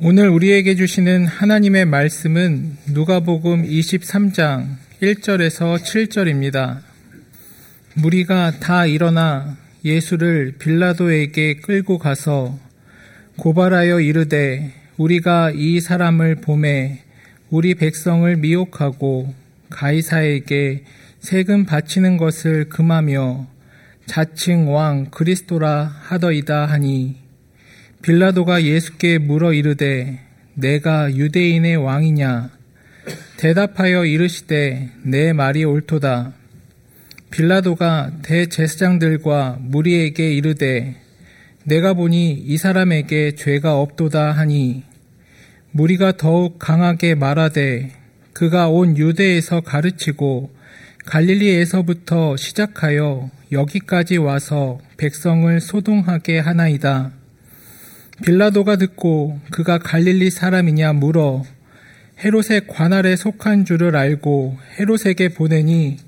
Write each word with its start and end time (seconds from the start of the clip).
오늘 0.00 0.28
우리에게 0.28 0.76
주시는 0.76 1.26
하나님의 1.26 1.84
말씀은 1.86 2.76
누가복음 2.92 3.64
23장 3.64 4.76
1절에서 5.02 5.76
7절입니다. 5.76 6.78
무리가 7.94 8.52
다 8.60 8.86
일어나 8.86 9.56
예수를 9.84 10.54
빌라도에게 10.60 11.56
끌고 11.56 11.98
가서 11.98 12.56
고발하여 13.38 13.98
이르되 13.98 14.72
우리가 14.98 15.50
이 15.50 15.80
사람을 15.80 16.36
봄에 16.42 17.02
우리 17.50 17.74
백성을 17.74 18.36
미혹하고 18.36 19.34
가이사에게 19.68 20.84
세금 21.18 21.64
바치는 21.66 22.18
것을 22.18 22.68
금하며 22.68 23.48
자칭 24.06 24.72
왕 24.72 25.06
그리스도라 25.10 25.92
하더이다 26.02 26.66
하니 26.66 27.27
빌라도가 28.02 28.62
예수께 28.64 29.18
물어 29.18 29.52
이르되 29.52 30.20
내가 30.54 31.14
유대인의 31.14 31.76
왕이냐 31.76 32.50
대답하여 33.36 34.04
이르시되 34.04 34.90
내 35.02 35.32
말이 35.32 35.64
옳도다 35.64 36.32
빌라도가 37.30 38.12
대제사장들과 38.22 39.58
무리에게 39.60 40.32
이르되 40.34 40.96
내가 41.64 41.94
보니 41.94 42.32
이 42.32 42.56
사람에게 42.56 43.32
죄가 43.34 43.78
없도다 43.78 44.32
하니 44.32 44.84
무리가 45.72 46.16
더욱 46.16 46.58
강하게 46.58 47.14
말하되 47.14 47.92
그가 48.32 48.68
온 48.68 48.96
유대에서 48.96 49.60
가르치고 49.60 50.50
갈릴리에서부터 51.04 52.36
시작하여 52.36 53.30
여기까지 53.50 54.18
와서 54.18 54.78
백성을 54.96 55.60
소동하게 55.60 56.38
하나이다. 56.38 57.17
빌라도가 58.24 58.76
듣고 58.76 59.38
그가 59.50 59.78
갈릴리 59.78 60.30
사람이냐 60.30 60.94
물어 60.94 61.44
헤롯의 62.24 62.66
관할에 62.66 63.14
속한 63.14 63.64
줄을 63.64 63.94
알고 63.96 64.58
헤롯에게 64.78 65.30
보내니 65.30 65.98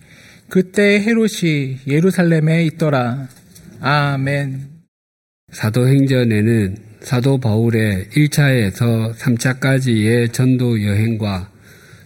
그때 0.48 1.00
헤롯이 1.00 1.78
예루살렘에 1.86 2.64
있더라. 2.64 3.28
아멘. 3.80 4.68
사도행전에는 5.52 6.76
사도 7.00 7.38
바울의 7.38 8.08
1차에서 8.12 9.14
3차까지의 9.14 10.32
전도 10.32 10.84
여행과 10.84 11.50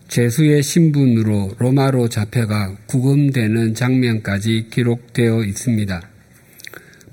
제수의 0.09 0.63
신분으로 0.63 1.57
로마로 1.59 2.09
잡혀가 2.09 2.77
구금되는 2.87 3.75
장면까지 3.75 4.69
기록되어 4.71 5.43
있습니다. 5.45 6.14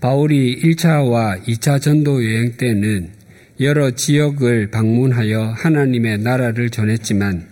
바울이 0.02 0.60
1차와 0.64 1.44
2차 1.44 1.80
전도 1.80 2.26
여행 2.26 2.58
때는 2.58 3.12
여러 3.60 3.92
지역을 3.92 4.72
방문하여 4.72 5.54
하나님의 5.56 6.18
나라를 6.18 6.72
전했지만 6.72 7.48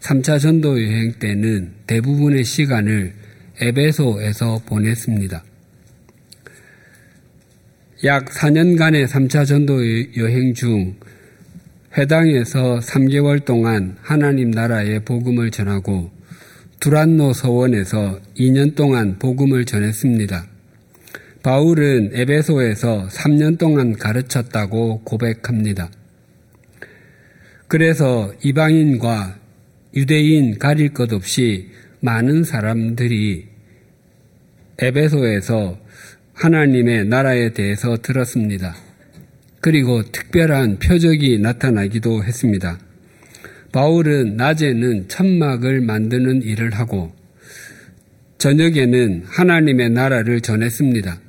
3차 0.00 0.38
전도 0.38 0.82
여행 0.82 1.14
때는 1.14 1.72
대부분의 1.86 2.44
시간을 2.44 3.14
에베소에서 3.62 4.60
보냈습니다. 4.66 5.42
약 8.04 8.26
4년간의 8.26 9.06
3차 9.06 9.46
전도 9.46 9.80
여행 10.18 10.52
중 10.52 10.96
회당에서 11.96 12.78
3개월 12.80 13.42
동안 13.46 13.96
하나님 14.02 14.50
나라의 14.50 15.00
복음을 15.00 15.50
전하고 15.50 16.10
두란노 16.78 17.32
서원에서 17.32 18.20
2년 18.38 18.74
동안 18.74 19.18
복음을 19.18 19.64
전했습니다. 19.64 20.55
바울은 21.46 22.10
에베소에서 22.12 23.06
3년 23.06 23.56
동안 23.56 23.96
가르쳤다고 23.96 25.02
고백합니다. 25.04 25.92
그래서 27.68 28.34
이방인과 28.42 29.38
유대인 29.94 30.58
가릴 30.58 30.92
것 30.92 31.12
없이 31.12 31.68
많은 32.00 32.42
사람들이 32.42 33.46
에베소에서 34.80 35.78
하나님의 36.32 37.04
나라에 37.06 37.50
대해서 37.50 37.96
들었습니다. 37.96 38.74
그리고 39.60 40.02
특별한 40.02 40.80
표적이 40.80 41.38
나타나기도 41.38 42.24
했습니다. 42.24 42.80
바울은 43.70 44.36
낮에는 44.36 45.06
천막을 45.06 45.80
만드는 45.80 46.42
일을 46.42 46.74
하고 46.74 47.12
저녁에는 48.38 49.26
하나님의 49.26 49.90
나라를 49.90 50.40
전했습니다. 50.40 51.25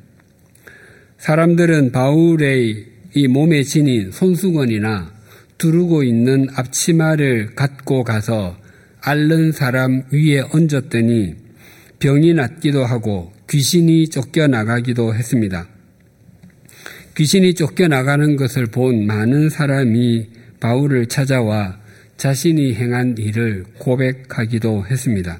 사람들은 1.17 1.91
바울의 1.91 2.85
이 3.15 3.27
몸에 3.27 3.63
지닌 3.63 4.11
손수건이나 4.11 5.11
두르고 5.57 6.03
있는 6.03 6.47
앞치마를 6.55 7.55
갖고 7.55 8.03
가서 8.03 8.57
앓는 9.01 9.51
사람 9.51 10.03
위에 10.11 10.41
얹었더니 10.51 11.35
병이 11.99 12.33
낫기도 12.35 12.85
하고 12.85 13.33
귀신이 13.49 14.09
쫓겨나가기도 14.09 15.15
했습니다. 15.15 15.67
귀신이 17.15 17.55
쫓겨나가는 17.55 18.35
것을 18.35 18.67
본 18.67 19.07
많은 19.07 19.49
사람이 19.49 20.27
바울을 20.59 21.07
찾아와 21.07 21.79
자신이 22.17 22.75
행한 22.75 23.15
일을 23.17 23.65
고백하기도 23.79 24.85
했습니다. 24.85 25.39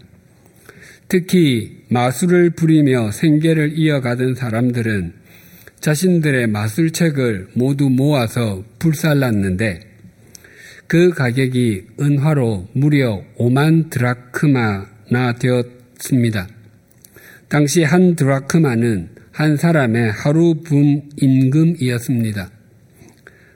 특히 1.07 1.83
마술을 1.89 2.51
부리며 2.51 3.11
생계를 3.11 3.77
이어가던 3.77 4.35
사람들은 4.35 5.13
자신들의 5.79 6.47
마술책을 6.47 7.49
모두 7.53 7.89
모아서 7.89 8.63
불살랐는데 8.79 9.81
그 10.87 11.09
가격이 11.09 11.87
은화로 11.99 12.69
무려 12.73 13.23
5만 13.37 13.89
드라크마나 13.89 15.33
되었습니다. 15.39 16.47
당시 17.49 17.83
한 17.83 18.15
드라크마는 18.15 19.09
한 19.31 19.57
사람의 19.57 20.11
하루 20.11 20.55
분 20.63 21.09
임금이었습니다. 21.17 22.49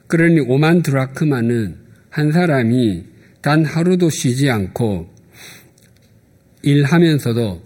그러니 0.06 0.40
5만 0.40 0.84
드라크마는 0.84 1.76
한 2.10 2.32
사람이 2.32 3.04
단 3.40 3.64
하루도 3.64 4.10
쉬지 4.10 4.50
않고 4.50 5.10
일하면서도 6.62 7.62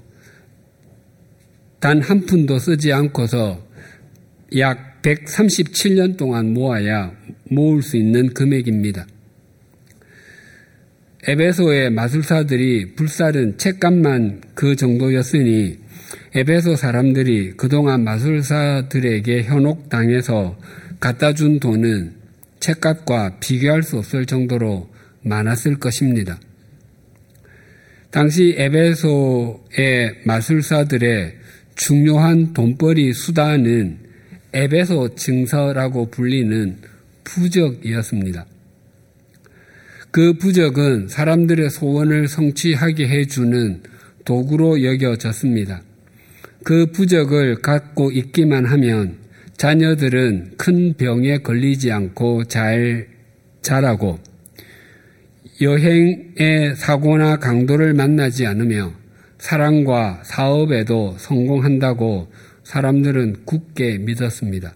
단 1.81 2.01
한 2.01 2.25
푼도 2.27 2.59
쓰지 2.59 2.93
않고서 2.93 3.66
약 4.55 5.03
137년 5.03 6.17
동안 6.17 6.55
모아야 6.55 7.13
모을 7.51 7.83
수 7.83 7.97
있는 7.97 8.33
금액입니다. 8.33 9.07
에베소의 11.29 11.91
마술사들이 11.91 12.95
불살은 12.95 13.59
책값만 13.59 14.43
그 14.55 14.77
정도였으니 14.77 15.79
에베소 16.35 16.77
사람들이 16.77 17.55
그동안 17.57 18.05
마술사들에게 18.05 19.43
현혹당해서 19.43 20.57
갖다 21.01 21.33
준 21.33 21.59
돈은 21.59 22.15
책값과 22.61 23.39
비교할 23.41 23.83
수 23.83 23.99
없을 23.99 24.27
정도로 24.27 24.89
많았을 25.23 25.81
것입니다. 25.81 26.39
당시 28.11 28.55
에베소의 28.57 30.21
마술사들의 30.25 31.35
중요한 31.75 32.53
돈벌이 32.53 33.13
수단은 33.13 34.06
에베소 34.57 35.17
증서라고 35.17 36.11
불리는 36.11 36.79
부적이었습니다. 37.25 38.47
그 40.11 40.33
부적은 40.39 41.09
사람들의 41.09 41.69
소원을 41.69 42.27
성취하게 42.27 43.07
해주는 43.07 43.83
도구로 44.25 44.83
여겨졌습니다. 44.83 45.83
그 46.65 46.87
부적을 46.87 47.57
갖고 47.57 48.11
있기만 48.11 48.65
하면 48.65 49.19
자녀들은 49.59 50.53
큰 50.57 50.95
병에 50.95 51.37
걸리지 51.37 51.93
않고 51.93 52.45
잘 52.45 53.09
자라고 53.61 54.19
여행의 55.61 56.77
사고나 56.77 57.37
강도를 57.37 57.93
만나지 57.93 58.47
않으며 58.47 58.91
사랑과 59.37 60.23
사업에도 60.25 61.15
성공한다고 61.19 62.29
사람들은 62.67 63.45
굳게 63.45 63.99
믿었습니다. 63.99 64.75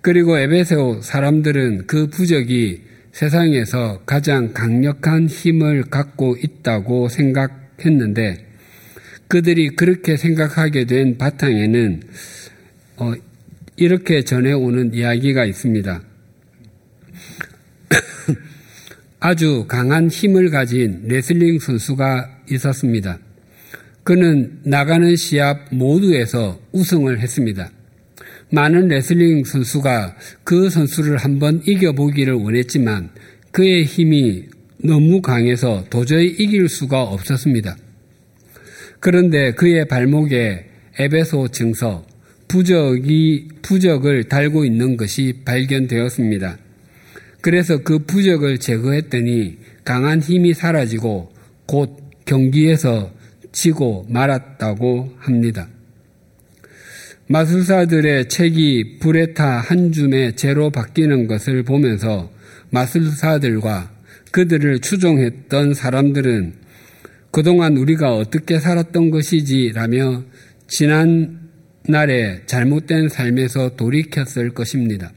그리고 0.00 0.38
에베소 0.38 1.00
사람들은 1.02 1.88
그 1.88 2.06
부적이 2.06 2.82
세상에서 3.10 4.02
가장 4.06 4.52
강력한 4.52 5.26
힘을 5.26 5.82
갖고 5.90 6.36
있다고 6.36 7.08
생각했는데 7.08 8.46
그들이 9.26 9.70
그렇게 9.70 10.16
생각하게 10.16 10.84
된 10.84 11.18
바탕에는 11.18 12.02
어, 12.98 13.12
이렇게 13.76 14.22
전해오는 14.22 14.94
이야기가 14.94 15.44
있습니다. 15.44 16.02
아주 19.18 19.64
강한 19.66 20.08
힘을 20.08 20.50
가진 20.50 21.02
레슬링 21.08 21.58
선수가 21.58 22.42
있었습니다. 22.48 23.18
그는 24.06 24.60
나가는 24.62 25.16
시합 25.16 25.66
모두에서 25.72 26.60
우승을 26.70 27.18
했습니다. 27.18 27.72
많은 28.52 28.86
레슬링 28.86 29.42
선수가 29.42 30.16
그 30.44 30.70
선수를 30.70 31.16
한번 31.16 31.60
이겨보기를 31.66 32.34
원했지만 32.34 33.10
그의 33.50 33.82
힘이 33.82 34.44
너무 34.78 35.20
강해서 35.20 35.84
도저히 35.90 36.28
이길 36.38 36.68
수가 36.68 37.02
없었습니다. 37.02 37.76
그런데 39.00 39.50
그의 39.54 39.88
발목에 39.88 40.66
에베소 41.00 41.48
증서, 41.48 42.06
부적이, 42.46 43.48
부적을 43.62 44.28
달고 44.28 44.64
있는 44.64 44.96
것이 44.96 45.40
발견되었습니다. 45.44 46.58
그래서 47.40 47.78
그 47.78 47.98
부적을 47.98 48.58
제거했더니 48.58 49.58
강한 49.84 50.22
힘이 50.22 50.54
사라지고 50.54 51.32
곧 51.66 51.98
경기에서 52.24 53.15
지고 53.56 54.04
말았다고 54.10 55.14
합니다. 55.16 55.66
마술사들의 57.28 58.28
책이 58.28 58.98
불에 59.00 59.32
타 59.32 59.60
한 59.60 59.92
줌의 59.92 60.36
재로 60.36 60.68
바뀌는 60.68 61.26
것을 61.26 61.62
보면서 61.62 62.30
마술사들과 62.68 63.90
그들을 64.30 64.80
추종했던 64.80 65.72
사람들은 65.72 66.52
그동안 67.30 67.78
우리가 67.78 68.14
어떻게 68.14 68.60
살았던 68.60 69.08
것이지 69.10 69.72
라며 69.74 70.22
지난 70.68 71.48
날에 71.88 72.42
잘못된 72.44 73.08
삶에서 73.08 73.76
돌이켰을 73.76 74.50
것입니다. 74.50 75.12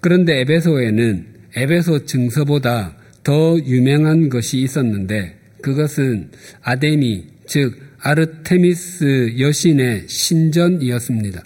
그런데 0.00 0.38
에베소에는 0.42 1.26
에베소 1.56 2.04
증서보다 2.04 2.96
더 3.24 3.58
유명한 3.58 4.28
것이 4.28 4.58
있었는데 4.58 5.37
그것은 5.62 6.30
아데미, 6.62 7.26
즉 7.46 7.78
아르테미스 8.00 9.34
여신의 9.38 10.08
신전이었습니다. 10.08 11.42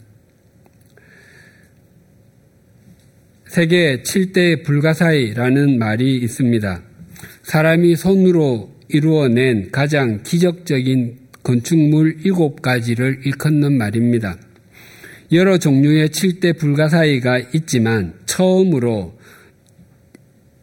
세계 3.47 4.03
7대 4.03 4.65
불가사의라는 4.65 5.79
말이 5.79 6.17
있습니다. 6.17 6.83
사람이 7.43 7.97
손으로 7.97 8.73
이루어낸 8.89 9.71
가장 9.71 10.23
기적적인 10.23 11.19
건축물 11.43 12.19
7가지를 12.19 13.27
일컫는 13.27 13.77
말입니다. 13.77 14.39
여러 15.33 15.59
종류의 15.59 16.09
7대 16.11 16.59
불가사의가 16.59 17.39
있지만 17.55 18.15
처음으로 18.27 19.19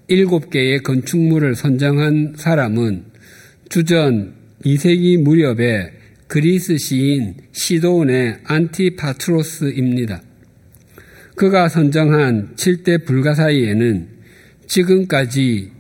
7개의 0.09 0.83
건축물을 0.83 1.55
선정한 1.55 2.33
사람은 2.37 3.05
주전 3.69 4.33
2세기 4.65 5.21
무렵에 5.21 5.91
그리스 6.27 6.79
시인 6.79 7.35
시도온의 7.51 8.39
안티파트로스입니다. 8.43 10.23
그가 11.35 11.69
선정한 11.69 12.55
7대 12.55 13.05
불가사의에는 13.05 14.07
지금까지 14.65 15.71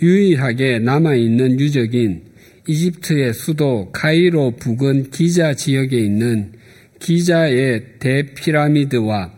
유일하게 0.00 0.78
남아있는 0.78 1.60
유적인 1.60 2.22
이집트의 2.66 3.34
수도 3.34 3.90
카이로 3.92 4.56
부근 4.56 5.10
기자 5.10 5.52
지역에 5.52 5.98
있는 5.98 6.52
기자의 6.98 7.98
대피라미드와 7.98 9.32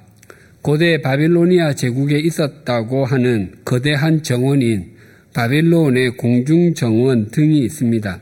고대 0.62 1.02
바빌로니아 1.02 1.74
제국에 1.74 2.20
있었다고 2.20 3.04
하는 3.04 3.52
거대한 3.64 4.22
정원인 4.22 4.93
바빌론의 5.34 6.16
공중정원 6.16 7.30
등이 7.30 7.58
있습니다. 7.64 8.20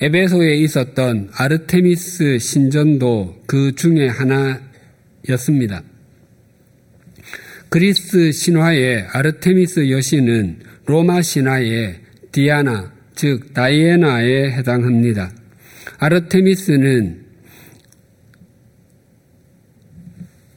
에베소에 0.00 0.56
있었던 0.58 1.30
아르테미스 1.32 2.38
신전도 2.38 3.44
그 3.46 3.74
중에 3.74 4.08
하나였습니다. 4.08 5.82
그리스 7.68 8.32
신화의 8.32 9.06
아르테미스 9.12 9.90
여신은 9.90 10.60
로마 10.86 11.22
신화의 11.22 12.00
디아나, 12.32 12.92
즉 13.14 13.52
다이애나에 13.54 14.52
해당합니다. 14.52 15.32
아르테미스는 15.98 17.24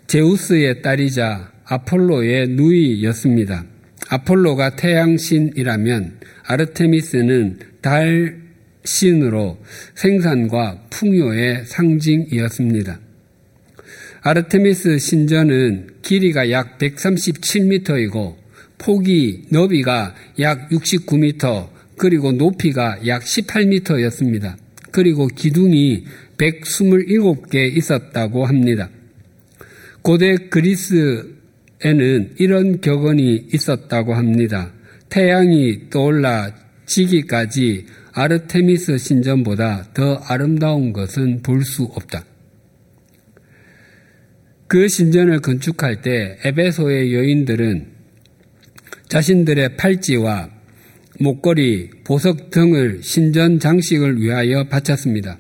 제우스의 0.08 0.82
딸이자 0.82 1.52
아폴로의 1.66 2.50
누이였습니다. 2.50 3.71
아폴로가 4.12 4.76
태양신이라면 4.76 6.20
아르테미스는 6.44 7.60
달 7.82 8.42
신으로 8.84 9.58
생산과 9.96 10.88
풍요의 10.90 11.64
상징이었습니다. 11.66 13.00
아르테미스 14.22 15.00
신전은 15.00 15.88
길이가 16.02 16.52
약 16.52 16.78
137m이고 16.78 18.36
폭이 18.78 19.46
너비가 19.50 20.14
약 20.40 20.70
69m 20.70 21.70
그리고 21.98 22.34
높이가 22.34 22.98
약 23.08 23.22
18m였습니다. 23.22 24.56
그리고 24.92 25.28
기둥이 25.28 26.04
127개 26.38 27.78
있었다고 27.78 28.46
합니다. 28.46 28.90
고대 30.02 30.36
그리스 30.36 31.41
에는 31.84 32.36
이런 32.38 32.80
격언이 32.82 33.48
있었다고 33.54 34.14
합니다. 34.14 34.72
태양이 35.10 35.90
떠올라 35.90 36.54
지기까지 36.86 37.86
아르테미스 38.14 38.98
신전보다 38.98 39.94
더 39.94 40.16
아름다운 40.16 40.94
것은 40.94 41.42
볼 41.42 41.64
수 41.64 41.84
없다. 41.84 42.26
그 44.68 44.88
신전을 44.88 45.40
건축할 45.40 46.02
때 46.02 46.38
에베소의 46.46 47.14
여인들은 47.14 47.88
자신들의 49.10 49.76
팔찌와 49.76 50.50
목걸이, 51.20 51.90
보석 52.04 52.50
등을 52.50 53.04
신전 53.04 53.60
장식을 53.60 54.22
위하여 54.22 54.64
바쳤습니다. 54.70 55.38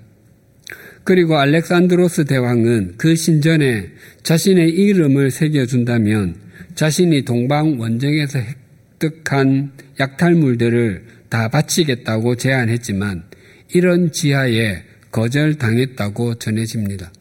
그리고 1.04 1.38
알렉산드로스 1.38 2.26
대왕은 2.26 2.96
그 2.98 3.16
신전에 3.16 3.90
자신의 4.24 4.70
이름을 4.70 5.32
새겨준다면 5.32 6.36
자신이 6.76 7.24
동방 7.24 7.80
원정에서 7.80 8.40
획득한 8.40 9.72
약탈물들을 10.00 11.04
다 11.30 11.48
바치겠다고 11.50 12.36
제안했지만 12.36 13.24
이런 13.74 14.12
지하에 14.12 14.84
거절당했다고 15.12 16.36
전해집니다. 16.36 17.12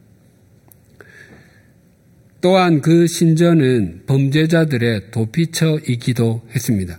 또한 2.41 2.81
그 2.81 3.06
신전은 3.06 4.03
범죄자들의 4.06 5.11
도피처이기도 5.11 6.43
했습니다. 6.54 6.99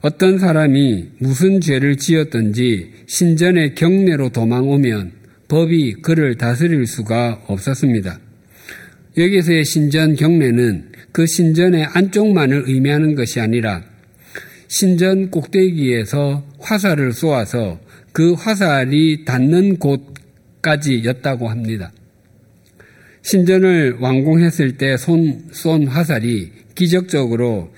어떤 0.00 0.38
사람이 0.38 1.10
무슨 1.18 1.60
죄를 1.60 1.96
지었든지 1.96 2.92
신전의 3.06 3.74
경내로 3.74 4.30
도망오면 4.30 5.19
법이 5.50 5.94
그를 6.00 6.36
다스릴 6.36 6.86
수가 6.86 7.42
없었습니다. 7.48 8.20
여기서의 9.18 9.64
신전 9.64 10.14
경례는 10.14 10.92
그 11.12 11.26
신전의 11.26 11.86
안쪽만을 11.92 12.64
의미하는 12.68 13.16
것이 13.16 13.40
아니라 13.40 13.82
신전 14.68 15.30
꼭대기에서 15.30 16.46
화살을 16.60 17.12
쏘아서 17.12 17.80
그 18.12 18.32
화살이 18.34 19.24
닿는 19.24 19.78
곳까지였다고 19.78 21.48
합니다. 21.48 21.92
신전을 23.22 23.96
완공했을 24.00 24.76
때쏜 24.78 25.50
화살이 25.88 26.52
기적적으로 26.76 27.74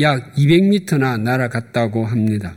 약 0.00 0.34
200m나 0.34 1.20
날아갔다고 1.22 2.04
합니다. 2.04 2.54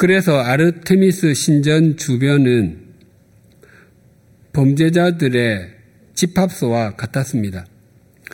그래서 0.00 0.38
아르테미스 0.40 1.34
신전 1.34 1.98
주변은 1.98 2.78
범죄자들의 4.54 5.68
집합소와 6.14 6.96
같았습니다. 6.96 7.66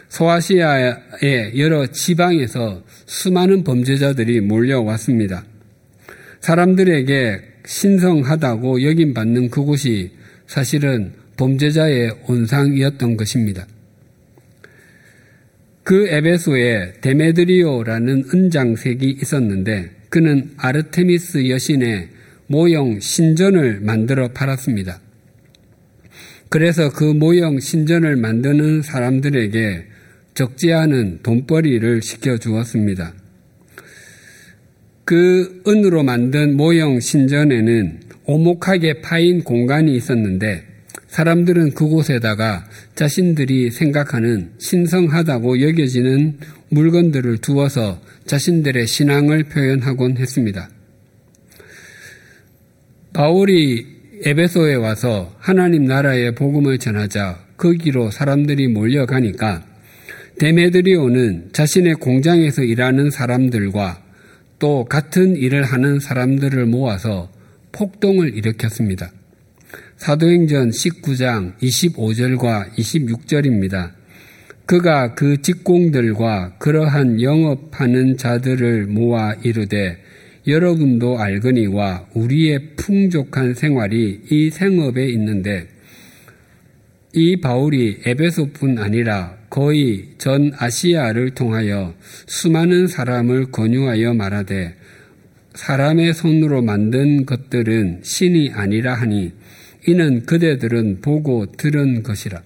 소아시아의 0.08 1.58
여러 1.58 1.88
지방에서 1.88 2.84
수많은 3.06 3.64
범죄자들이 3.64 4.42
몰려왔습니다. 4.42 5.44
사람들에게 6.38 7.42
신성하다고 7.66 8.84
여김받는 8.84 9.50
그곳이 9.50 10.12
사실은 10.46 11.14
범죄자의 11.36 12.12
온상이었던 12.28 13.16
것입니다. 13.16 13.66
그 15.82 16.06
에베소에 16.06 17.00
데메드리오라는 17.00 18.26
은장색이 18.32 19.18
있었는데 19.20 19.95
그는 20.16 20.52
아르테미스 20.56 21.50
여신의 21.50 22.08
모형 22.46 23.00
신전을 23.00 23.80
만들어 23.82 24.28
팔았습니다. 24.28 24.98
그래서 26.48 26.90
그 26.90 27.04
모형 27.04 27.60
신전을 27.60 28.16
만드는 28.16 28.80
사람들에게 28.80 29.84
적지 30.32 30.72
않은 30.72 31.18
돈벌이를 31.22 32.00
시켜주었습니다. 32.00 33.12
그 35.04 35.62
은으로 35.68 36.02
만든 36.02 36.56
모형 36.56 36.98
신전에는 36.98 38.00
오목하게 38.24 39.02
파인 39.02 39.44
공간이 39.44 39.94
있었는데 39.94 40.64
사람들은 41.16 41.72
그곳에다가 41.72 42.66
자신들이 42.94 43.70
생각하는 43.70 44.50
신성하다고 44.58 45.62
여겨지는 45.62 46.36
물건들을 46.68 47.38
두어서 47.38 48.02
자신들의 48.26 48.86
신앙을 48.86 49.44
표현하곤 49.44 50.18
했습니다. 50.18 50.68
바울이 53.14 53.86
에베소에 54.26 54.74
와서 54.74 55.34
하나님 55.38 55.84
나라의 55.86 56.34
복음을 56.34 56.76
전하자 56.76 57.46
거기로 57.56 58.10
사람들이 58.10 58.68
몰려가니까 58.68 59.64
데메드리오는 60.38 61.48
자신의 61.54 61.94
공장에서 61.94 62.62
일하는 62.62 63.08
사람들과 63.10 64.02
또 64.58 64.84
같은 64.84 65.36
일을 65.36 65.64
하는 65.64 65.98
사람들을 65.98 66.66
모아서 66.66 67.30
폭동을 67.72 68.36
일으켰습니다. 68.36 69.10
사도행전 69.96 70.70
19장 70.70 71.56
25절과 71.58 72.74
26절입니다. 72.74 73.92
그가 74.66 75.14
그 75.14 75.40
직공들과 75.40 76.58
그러한 76.58 77.22
영업하는 77.22 78.16
자들을 78.18 78.86
모아 78.86 79.32
이르되 79.42 79.98
여러분도 80.46 81.18
알거니와 81.18 82.08
우리의 82.14 82.76
풍족한 82.76 83.54
생활이 83.54 84.20
이 84.30 84.50
생업에 84.50 85.08
있는데 85.08 85.66
이 87.14 87.40
바울이 87.40 88.00
에베소뿐 88.04 88.78
아니라 88.78 89.36
거의 89.48 90.10
전 90.18 90.52
아시아를 90.56 91.30
통하여 91.30 91.94
수많은 92.26 92.86
사람을 92.86 93.50
권유하여 93.50 94.12
말하되 94.12 94.74
사람의 95.54 96.12
손으로 96.12 96.60
만든 96.60 97.24
것들은 97.24 98.00
신이 98.02 98.50
아니라 98.52 98.94
하니 98.94 99.32
이는 99.86 100.26
그대들은 100.26 101.00
보고 101.00 101.46
들은 101.52 102.02
것이라. 102.02 102.42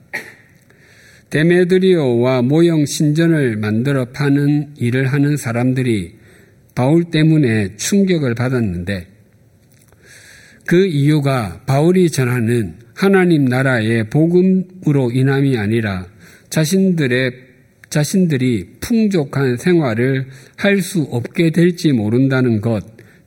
데메드리오와 1.30 2.42
모형 2.42 2.85
신전을 2.85 3.56
만들어 3.56 4.06
파는 4.06 4.75
일을 4.78 5.06
하는 5.06 5.37
사람들이 5.37 6.16
바울 6.75 7.04
때문에 7.04 7.76
충격을 7.76 8.35
받았는데 8.35 9.06
그 10.66 10.87
이유가 10.87 11.62
바울이 11.66 12.11
전하는 12.11 12.75
하나님 12.94 13.44
나라의 13.44 14.11
복음으로 14.11 15.11
인함이 15.12 15.56
아니라 15.56 16.06
자신들의 16.50 17.32
자신들이 17.88 18.76
풍족한 18.80 19.56
생활을 19.56 20.26
할 20.56 20.80
수 20.82 21.02
없게 21.11 21.50
될지 21.50 21.92
모른다는 21.92 22.61
것, 22.61 22.85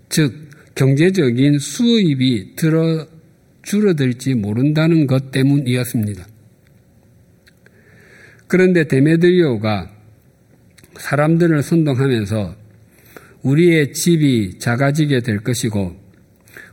즉 0.10 0.50
경제적인 0.75 1.60
수입이 1.60 2.55
들어 2.55 3.05
줄어들지 3.63 4.36
모른다는 4.36 5.08
것 5.08 5.32
때문이었습니다. 5.32 6.27
그런데 8.48 8.88
데메드리오가 8.88 9.89
사람들을 10.98 11.63
선동하면서 11.63 12.55
우리의 13.41 13.93
집이 13.93 14.60
작아지게 14.60 15.22
될 15.22 15.39
것이고 15.39 15.96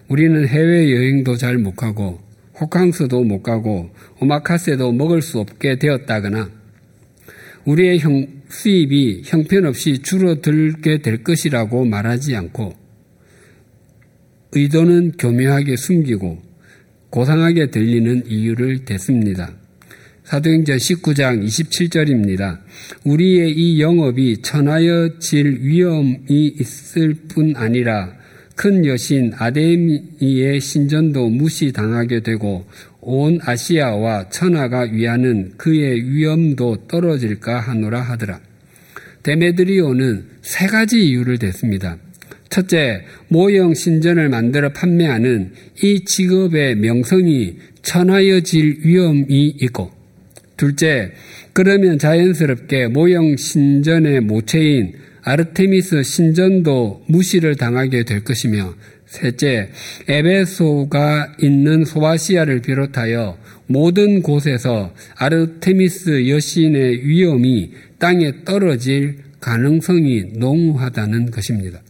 우리는 0.08 0.46
해외여행도 0.46 1.36
잘 1.36 1.56
못 1.58 1.74
가고 1.74 2.20
호캉스도 2.60 3.24
못 3.24 3.42
가고 3.42 3.90
오마카세도 4.20 4.92
먹을 4.92 5.22
수 5.22 5.38
없게 5.38 5.78
되었다거나 5.78 6.50
우리의 7.64 7.98
형, 8.00 8.26
수입이 8.48 9.22
형편없이 9.24 10.02
줄어들게 10.02 10.98
될 10.98 11.22
것이라고 11.24 11.84
말하지 11.84 12.36
않고 12.36 12.74
의도는 14.52 15.12
교묘하게 15.12 15.76
숨기고 15.76 16.49
고상하게 17.10 17.70
들리는 17.70 18.24
이유를 18.26 18.84
댔습니다. 18.84 19.52
사도행전 20.24 20.76
19장 20.76 21.44
27절입니다. 21.44 22.60
우리의 23.04 23.50
이 23.50 23.80
영업이 23.80 24.42
천하여 24.42 25.18
질 25.18 25.58
위험이 25.60 26.54
있을 26.60 27.14
뿐 27.28 27.54
아니라 27.56 28.12
큰 28.54 28.84
여신 28.86 29.32
아데미의 29.36 30.60
신전도 30.60 31.30
무시당하게 31.30 32.20
되고 32.20 32.64
온 33.00 33.40
아시아와 33.42 34.28
천하가 34.28 34.82
위하는 34.82 35.52
그의 35.56 36.08
위험도 36.08 36.86
떨어질까 36.86 37.58
하노라 37.58 38.00
하더라. 38.02 38.38
데메드리오는 39.22 40.26
세 40.42 40.66
가지 40.66 41.08
이유를 41.08 41.38
댔습니다. 41.38 41.96
첫째, 42.50 43.04
모형 43.28 43.74
신전을 43.74 44.28
만들어 44.28 44.72
판매하는 44.72 45.52
이 45.84 46.04
직업의 46.04 46.74
명성이 46.76 47.56
천하여질 47.82 48.80
위험이 48.84 49.54
있고, 49.60 49.92
둘째, 50.56 51.12
그러면 51.52 51.96
자연스럽게 51.98 52.88
모형 52.88 53.36
신전의 53.36 54.22
모체인 54.22 54.94
아르테미스 55.22 56.02
신전도 56.02 57.04
무시를 57.06 57.54
당하게 57.54 58.02
될 58.02 58.24
것이며, 58.24 58.74
셋째, 59.06 59.68
에베소가 60.08 61.36
있는 61.40 61.84
소아시아를 61.84 62.62
비롯하여 62.62 63.38
모든 63.68 64.22
곳에서 64.22 64.92
아르테미스 65.14 66.28
여신의 66.28 67.06
위험이 67.06 67.70
땅에 68.00 68.44
떨어질 68.44 69.18
가능성이 69.38 70.24
농후하다는 70.34 71.30
것입니다. 71.30 71.80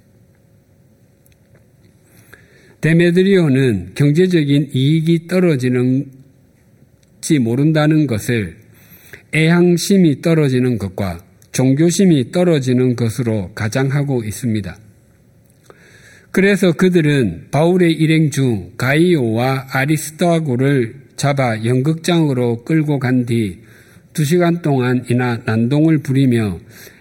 데메드리오는 2.80 3.92
경제적인 3.94 4.70
이익이 4.72 5.26
떨어지는지 5.26 6.10
모른다는 7.40 8.06
것을 8.06 8.56
애향심이 9.34 10.22
떨어지는 10.22 10.78
것과 10.78 11.24
종교심이 11.52 12.32
떨어지는 12.32 12.96
것으로 12.96 13.52
가장하고 13.54 14.24
있습니다. 14.24 14.78
그래서 16.32 16.72
그들은 16.72 17.48
바울의 17.50 17.92
일행 17.92 18.30
중 18.30 18.72
가이오와 18.76 19.68
아리스토아고를 19.72 20.94
잡아 21.16 21.64
연극장으로 21.64 22.64
끌고 22.64 22.98
간 22.98 23.26
뒤 23.26 23.70
두 24.12 24.24
시간 24.24 24.60
동안이나 24.60 25.42
난동을 25.44 25.98
부리며 25.98 26.58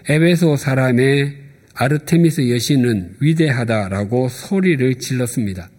에베소 0.08 0.56
사람의 0.56 1.39
아르테미스 1.82 2.50
여신은 2.50 3.16
위대하다라고 3.20 4.28
소리를 4.28 4.96
질렀습니다. 4.96 5.70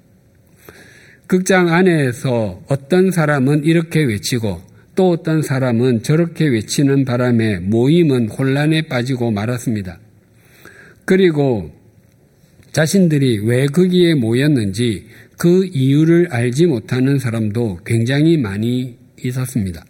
극장 1.28 1.72
안에서 1.72 2.64
어떤 2.68 3.12
사람은 3.12 3.66
이렇게 3.66 4.04
외치고 4.04 4.64
또 4.96 5.12
어떤 5.12 5.44
사람은 5.44 6.02
저렇게 6.02 6.48
외치는 6.48 7.06
바람에 7.06 7.60
모임은 7.60 8.30
혼란에 8.30 8.88
빠지고 8.88 9.30
말았습니다. 9.30 10.00
그리고 11.06 11.72
자신들이 12.72 13.46
왜 13.46 13.68
거기에 13.68 14.16
모였는지 14.16 15.06
그 15.38 15.68
이유를 15.68 16.30
알지 16.32 16.66
못하는 16.66 17.20
사람도 17.20 17.82
굉장히 17.86 18.38
많이 18.38 18.98
있었습니다. 19.24 19.86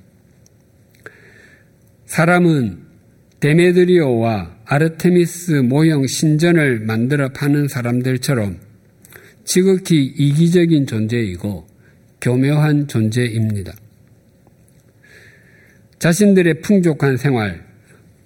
사람은 2.05 2.79
데메드리오와 3.39 4.60
아르테미스 4.71 5.51
모형 5.51 6.07
신전을 6.07 6.79
만들어 6.79 7.27
파는 7.33 7.67
사람들처럼 7.67 8.57
지극히 9.43 10.05
이기적인 10.05 10.87
존재이고 10.87 11.67
교묘한 12.21 12.87
존재입니다. 12.87 13.73
자신들의 15.99 16.61
풍족한 16.61 17.17
생활, 17.17 17.65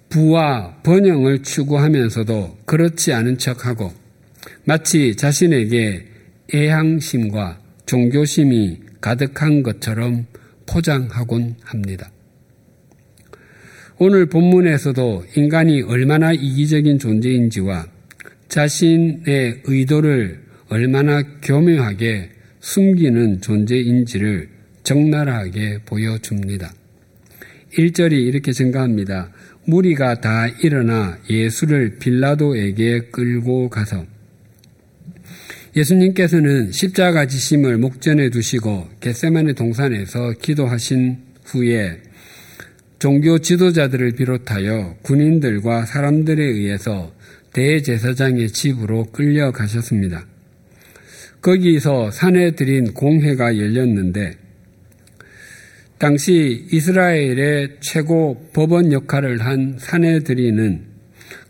부와 0.08 0.82
번영을 0.84 1.42
추구하면서도 1.42 2.58
그렇지 2.64 3.12
않은 3.12 3.38
척하고 3.38 3.92
마치 4.62 5.16
자신에게 5.16 6.06
애향심과 6.54 7.60
종교심이 7.86 8.78
가득한 9.00 9.64
것처럼 9.64 10.26
포장하곤 10.66 11.56
합니다. 11.64 12.08
오늘 13.98 14.26
본문에서도 14.26 15.24
인간이 15.36 15.80
얼마나 15.80 16.30
이기적인 16.30 16.98
존재인지와 16.98 17.86
자신의 18.48 19.62
의도를 19.64 20.38
얼마나 20.68 21.22
교묘하게 21.40 22.28
숨기는 22.60 23.40
존재인지를 23.40 24.50
적나라하게 24.82 25.78
보여줍니다. 25.86 26.74
1절이 27.78 28.12
이렇게 28.12 28.52
증가합니다. 28.52 29.30
무리가 29.64 30.20
다 30.20 30.46
일어나 30.62 31.16
예수를 31.30 31.96
빌라도에게 31.98 33.08
끌고 33.10 33.70
가서 33.70 34.04
예수님께서는 35.74 36.70
십자가 36.70 37.26
지심을 37.26 37.78
목전에 37.78 38.28
두시고 38.28 38.88
겟세만의 39.00 39.54
동산에서 39.54 40.32
기도하신 40.42 41.16
후에 41.44 42.02
종교 43.06 43.38
지도자들을 43.38 44.16
비롯하여 44.16 44.96
군인들과 45.02 45.86
사람들에 45.86 46.42
의해서 46.44 47.14
대제사장의 47.52 48.48
집으로 48.48 49.04
끌려가셨습니다. 49.12 50.26
거기서 51.40 52.10
산에 52.10 52.56
들인 52.56 52.92
공회가 52.94 53.56
열렸는데 53.58 54.32
당시 55.98 56.66
이스라엘의 56.72 57.76
최고 57.78 58.44
법원 58.52 58.90
역할을 58.90 59.40
한 59.40 59.76
사내들이는 59.78 60.86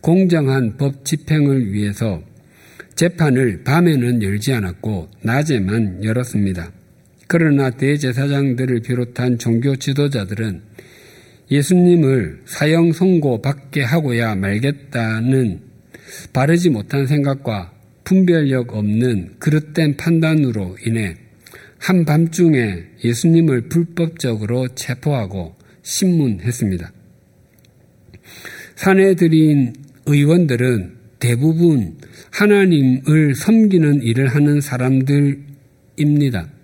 공정한 0.02 0.76
법 0.76 1.06
집행을 1.06 1.72
위해서 1.72 2.22
재판을 2.96 3.64
밤에는 3.64 4.22
열지 4.22 4.52
않았고 4.52 5.08
낮에만 5.22 6.04
열었습니다. 6.04 6.70
그러나 7.26 7.70
대제사장들을 7.70 8.80
비롯한 8.80 9.38
종교 9.38 9.75
지도자들은 9.75 10.76
예수님을 11.50 12.42
사형 12.44 12.92
선고 12.92 13.40
받게 13.40 13.82
하고야 13.82 14.34
말겠다는 14.34 15.60
바르지 16.32 16.70
못한 16.70 17.06
생각과 17.06 17.72
분별력 18.04 18.74
없는 18.74 19.36
그릇된 19.38 19.96
판단으로 19.96 20.76
인해 20.86 21.16
한밤중에 21.78 22.84
예수님을 23.04 23.68
불법적으로 23.68 24.68
체포하고 24.74 25.54
신문했습니다. 25.82 26.92
사내들인 28.74 29.74
의원들은 30.06 30.96
대부분 31.18 31.96
하나님을 32.32 33.34
섬기는 33.34 34.02
일을 34.02 34.28
하는 34.28 34.60
사람들입니다. 34.60 36.55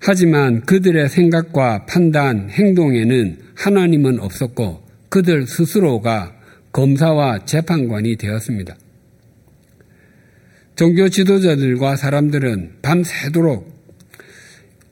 하지만 0.00 0.62
그들의 0.62 1.10
생각과 1.10 1.84
판단, 1.84 2.48
행동에는 2.50 3.36
하나님은 3.54 4.18
없었고 4.20 4.82
그들 5.10 5.46
스스로가 5.46 6.34
검사와 6.72 7.44
재판관이 7.44 8.16
되었습니다. 8.16 8.76
종교 10.74 11.10
지도자들과 11.10 11.96
사람들은 11.96 12.78
밤새도록 12.80 13.78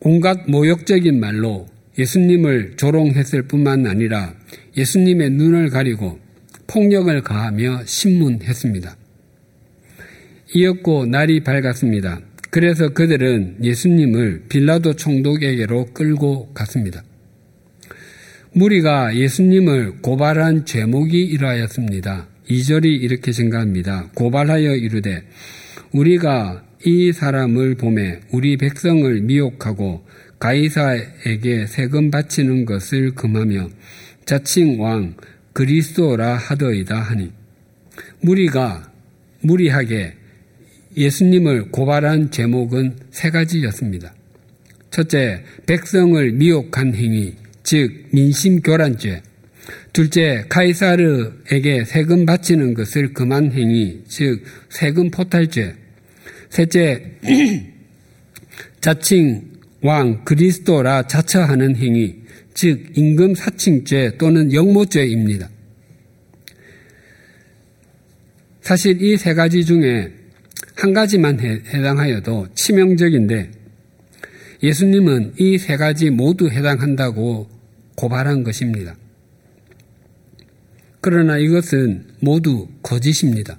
온갖 0.01 0.47
모욕적인 0.47 1.19
말로 1.19 1.67
예수님을 1.97 2.77
조롱했을 2.77 3.43
뿐만 3.43 3.87
아니라 3.87 4.33
예수님의 4.77 5.31
눈을 5.31 5.69
가리고 5.69 6.19
폭력을 6.67 7.21
가하며 7.23 7.81
신문했습니다. 7.85 8.95
이었고 10.53 11.07
날이 11.07 11.43
밝았습니다. 11.43 12.21
그래서 12.49 12.89
그들은 12.89 13.57
예수님을 13.63 14.45
빌라도 14.49 14.95
총독에게로 14.95 15.93
끌고 15.93 16.53
갔습니다. 16.53 17.03
무리가 18.53 19.15
예수님을 19.15 20.01
고발한 20.01 20.65
죄목이 20.65 21.21
이러하였습니다. 21.25 22.27
2절이 22.49 22.85
이렇게 22.85 23.31
증가합니다. 23.31 24.09
고발하여 24.15 24.75
이르되 24.75 25.23
우리가 25.91 26.65
이 26.85 27.11
사람을 27.11 27.75
보매 27.75 28.19
우리 28.31 28.57
백성을 28.57 29.21
미혹하고 29.21 30.05
가이사에게 30.39 31.67
세금 31.67 32.09
바치는 32.09 32.65
것을 32.65 33.13
금하며 33.13 33.69
자칭 34.25 34.81
왕 34.81 35.15
그리스도라 35.53 36.35
하더이다 36.37 36.99
하니 36.99 37.31
무리가 38.21 38.91
무리하게 39.41 40.18
예수님을 40.95 41.71
고발한 41.71 42.31
제목은 42.31 42.97
세 43.11 43.29
가지였습니다. 43.29 44.13
첫째, 44.91 45.43
백성을 45.65 46.31
미혹한 46.31 46.95
행위, 46.95 47.35
즉 47.63 48.07
민심 48.11 48.61
교란죄. 48.61 49.21
둘째, 49.93 50.45
카이사르에게 50.49 51.85
세금 51.85 52.25
바치는 52.25 52.73
것을 52.73 53.13
금한 53.13 53.51
행위, 53.51 54.01
즉 54.07 54.43
세금 54.69 55.11
포탈죄. 55.11 55.75
셋째, 56.49 57.17
자칭 58.81 59.43
왕 59.81 60.23
그리스도라 60.25 61.03
자처하는 61.07 61.75
행위, 61.75 62.15
즉 62.53 62.97
임금 62.97 63.35
사칭죄 63.35 64.17
또는 64.17 64.51
영모죄입니다. 64.51 65.49
사실 68.61 69.01
이 69.01 69.17
세 69.17 69.33
가지 69.33 69.65
중에 69.65 70.18
한 70.79 70.93
가지만 70.93 71.37
해당하여도 71.41 72.47
치명적인데 72.55 73.51
예수님은 74.63 75.33
이 75.37 75.57
세 75.57 75.75
가지 75.75 76.09
모두 76.09 76.49
해당한다고 76.49 77.49
고발한 77.95 78.43
것입니다. 78.45 78.95
그러나 81.01 81.37
이것은 81.37 82.05
모두 82.21 82.69
거짓입니다. 82.81 83.57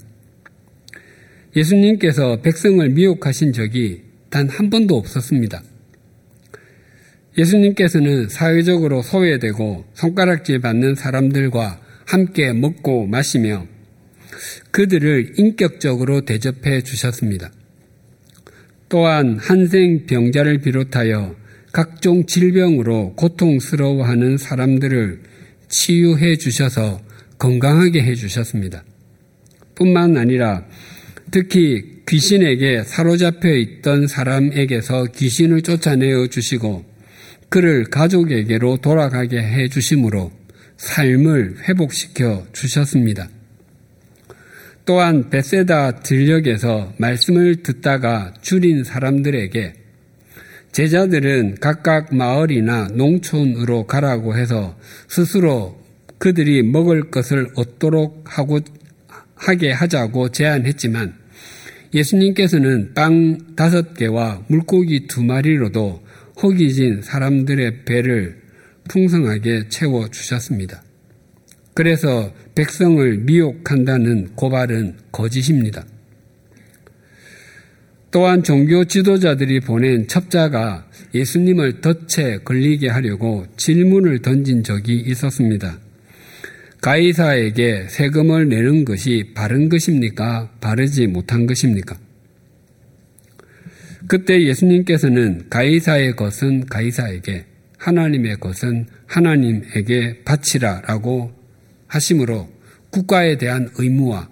예수님께서 1.56 2.40
백성을 2.40 2.88
미혹하신 2.88 3.52
적이 3.52 4.02
단 4.30 4.48
한 4.48 4.70
번도 4.70 4.96
없었습니다. 4.96 5.62
예수님께서는 7.36 8.28
사회적으로 8.28 9.02
소외되고 9.02 9.84
손가락질 9.92 10.60
받는 10.60 10.94
사람들과 10.94 11.80
함께 12.06 12.52
먹고 12.54 13.06
마시며 13.06 13.66
그들을 14.70 15.34
인격적으로 15.36 16.22
대접해 16.22 16.82
주셨습니다. 16.82 17.50
또한 18.88 19.38
한생 19.38 20.06
병자를 20.06 20.58
비롯하여 20.58 21.36
각종 21.72 22.26
질병으로 22.26 23.14
고통스러워하는 23.14 24.36
사람들을 24.36 25.20
치유해 25.68 26.36
주셔서 26.36 27.00
건강하게 27.38 28.02
해 28.02 28.14
주셨습니다. 28.14 28.84
뿐만 29.76 30.16
아니라 30.16 30.66
특히 31.30 32.02
귀신에게 32.08 32.82
사로잡혀 32.82 33.50
있던 33.50 34.08
사람에게서 34.08 35.04
귀신을 35.14 35.62
쫓아내어 35.62 36.26
주시고 36.26 36.84
그를 37.48 37.84
가족에게로 37.84 38.78
돌아가게 38.78 39.38
해 39.38 39.68
주심으로 39.68 40.32
삶을 40.76 41.68
회복시켜 41.68 42.46
주셨습니다. 42.52 43.28
또한 44.90 45.30
베세다 45.30 46.00
들녘에서 46.00 46.94
말씀을 46.96 47.62
듣다가 47.62 48.34
줄인 48.40 48.82
사람들에게 48.82 49.74
제자들은 50.72 51.58
각각 51.60 52.12
마을이나 52.12 52.88
농촌으로 52.94 53.86
가라고 53.86 54.36
해서 54.36 54.76
스스로 55.06 55.80
그들이 56.18 56.64
먹을 56.64 57.08
것을 57.08 57.46
얻도록 57.54 58.24
하고 58.24 58.58
하게 59.36 59.70
하자고 59.70 60.30
제안했지만 60.30 61.14
예수님께서는 61.94 62.92
빵 62.92 63.54
다섯 63.54 63.94
개와 63.94 64.42
물고기 64.48 65.06
두 65.06 65.22
마리로도 65.22 66.02
허기진 66.42 67.00
사람들의 67.02 67.84
배를 67.84 68.42
풍성하게 68.88 69.68
채워 69.68 70.08
주셨습니다. 70.10 70.82
그래서 71.74 72.32
백성을 72.54 73.18
미혹한다는 73.18 74.34
고발은 74.34 74.96
거짓입니다. 75.12 75.84
또한 78.10 78.42
종교 78.42 78.84
지도자들이 78.84 79.60
보낸 79.60 80.08
첩자가 80.08 80.88
예수님을 81.14 81.80
덫에 81.80 82.38
걸리게 82.44 82.88
하려고 82.88 83.46
질문을 83.56 84.20
던진 84.20 84.64
적이 84.64 84.96
있었습니다. 85.06 85.78
가이사에게 86.80 87.86
세금을 87.88 88.48
내는 88.48 88.84
것이 88.84 89.32
바른 89.34 89.68
것입니까? 89.68 90.50
바르지 90.60 91.06
못한 91.06 91.46
것입니까? 91.46 91.96
그때 94.08 94.42
예수님께서는 94.42 95.48
가이사의 95.50 96.16
것은 96.16 96.66
가이사에게, 96.66 97.44
하나님의 97.78 98.40
것은 98.40 98.86
하나님에게 99.06 100.22
바치라 100.24 100.82
라고 100.86 101.32
하심으로 101.90 102.48
국가에 102.90 103.36
대한 103.36 103.68
의무와 103.76 104.28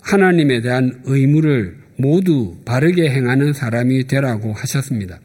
하나님에 0.00 0.60
대한 0.60 1.02
의무를 1.04 1.76
모두 1.96 2.56
바르게 2.64 3.10
행하는 3.10 3.52
사람이 3.52 4.06
되라고 4.06 4.52
하셨습니다. 4.52 5.20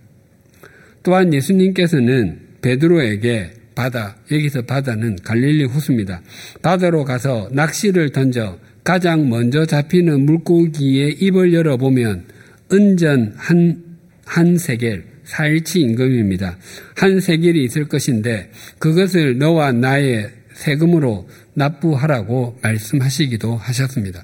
또한 1.04 1.34
예수님께서는 1.34 2.40
베드로에게 2.62 3.52
바다, 3.76 4.18
여기서 4.32 4.64
바다는 4.64 5.18
갈릴리 5.24 5.66
호수입니다. 5.66 6.22
바다로 6.62 7.04
가서 7.04 7.50
낚시를 7.52 8.12
던져 8.12 8.60
가장 8.84 9.30
먼저 9.30 9.66
잡히는 9.66 10.26
물고기의 10.26 11.18
입을 11.20 11.54
열어보면 11.54 12.26
은전 12.72 13.34
한, 13.38 13.84
한 14.26 14.58
세겔, 14.58 15.06
사일치 15.24 15.80
임금입니다. 15.82 16.58
한 16.96 17.20
세겔이 17.20 17.64
있을 17.64 17.88
것인데 17.88 18.52
그것을 18.80 19.38
너와 19.38 19.72
나의 19.72 20.30
세금으로 20.54 21.28
납부하라고 21.54 22.58
말씀하시기도 22.62 23.56
하셨습니다. 23.56 24.24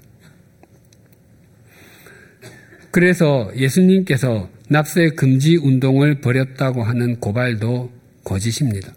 그래서 2.92 3.52
예수님께서 3.56 4.50
납세 4.70 5.10
금지 5.10 5.58
운동을 5.58 6.22
벌였다고 6.22 6.84
하는 6.84 7.20
고발도 7.20 7.92
거짓입니다. 8.24 8.94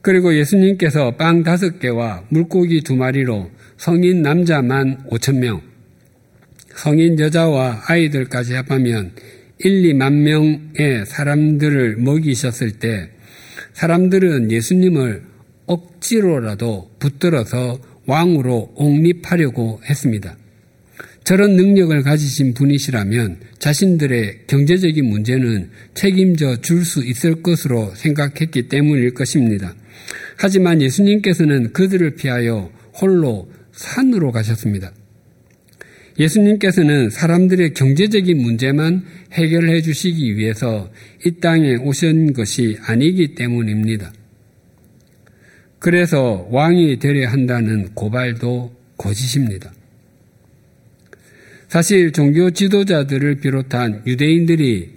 그리고 0.00 0.36
예수님께서 0.36 1.16
빵 1.16 1.42
다섯 1.42 1.80
개와 1.80 2.24
물고기 2.28 2.82
두 2.82 2.94
마리로 2.94 3.50
성인 3.76 4.22
남자만 4.22 5.04
오천 5.10 5.40
명, 5.40 5.60
성인 6.74 7.18
여자와 7.18 7.82
아이들까지 7.86 8.54
합하면 8.54 9.12
1, 9.58 9.82
2만 9.94 10.12
명의 10.12 11.04
사람들을 11.06 11.96
먹이셨을 11.96 12.72
때 12.72 13.10
사람들은 13.72 14.52
예수님을 14.52 15.22
억지로라도 15.66 16.90
붙들어서 16.98 17.78
왕으로 18.06 18.72
옹립하려고 18.76 19.80
했습니다. 19.88 20.36
저런 21.24 21.56
능력을 21.56 22.02
가지신 22.02 22.54
분이시라면 22.54 23.40
자신들의 23.58 24.46
경제적인 24.46 25.04
문제는 25.04 25.70
책임져 25.94 26.60
줄 26.60 26.84
수 26.84 27.04
있을 27.04 27.42
것으로 27.42 27.92
생각했기 27.96 28.68
때문일 28.68 29.14
것입니다. 29.14 29.74
하지만 30.36 30.80
예수님께서는 30.80 31.72
그들을 31.72 32.14
피하여 32.14 32.70
홀로 33.00 33.50
산으로 33.72 34.30
가셨습니다. 34.30 34.92
예수님께서는 36.18 37.10
사람들의 37.10 37.74
경제적인 37.74 38.40
문제만 38.40 39.04
해결해 39.32 39.82
주시기 39.82 40.36
위해서 40.36 40.90
이 41.24 41.32
땅에 41.40 41.74
오신 41.74 42.32
것이 42.34 42.78
아니기 42.82 43.34
때문입니다. 43.34 44.12
그래서 45.78 46.46
왕이 46.50 46.98
되려 46.98 47.28
한다는 47.28 47.94
고발도 47.94 48.74
거짓입니다. 48.96 49.72
사실 51.68 52.12
종교 52.12 52.50
지도자들을 52.50 53.36
비롯한 53.36 54.02
유대인들이 54.06 54.94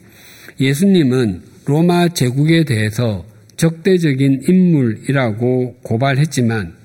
예수님은 0.59 1.41
로마 1.65 2.09
제국에 2.09 2.63
대해서 2.63 3.25
적대적인 3.57 4.43
인물이라고 4.47 5.77
고발했지만 5.83 6.75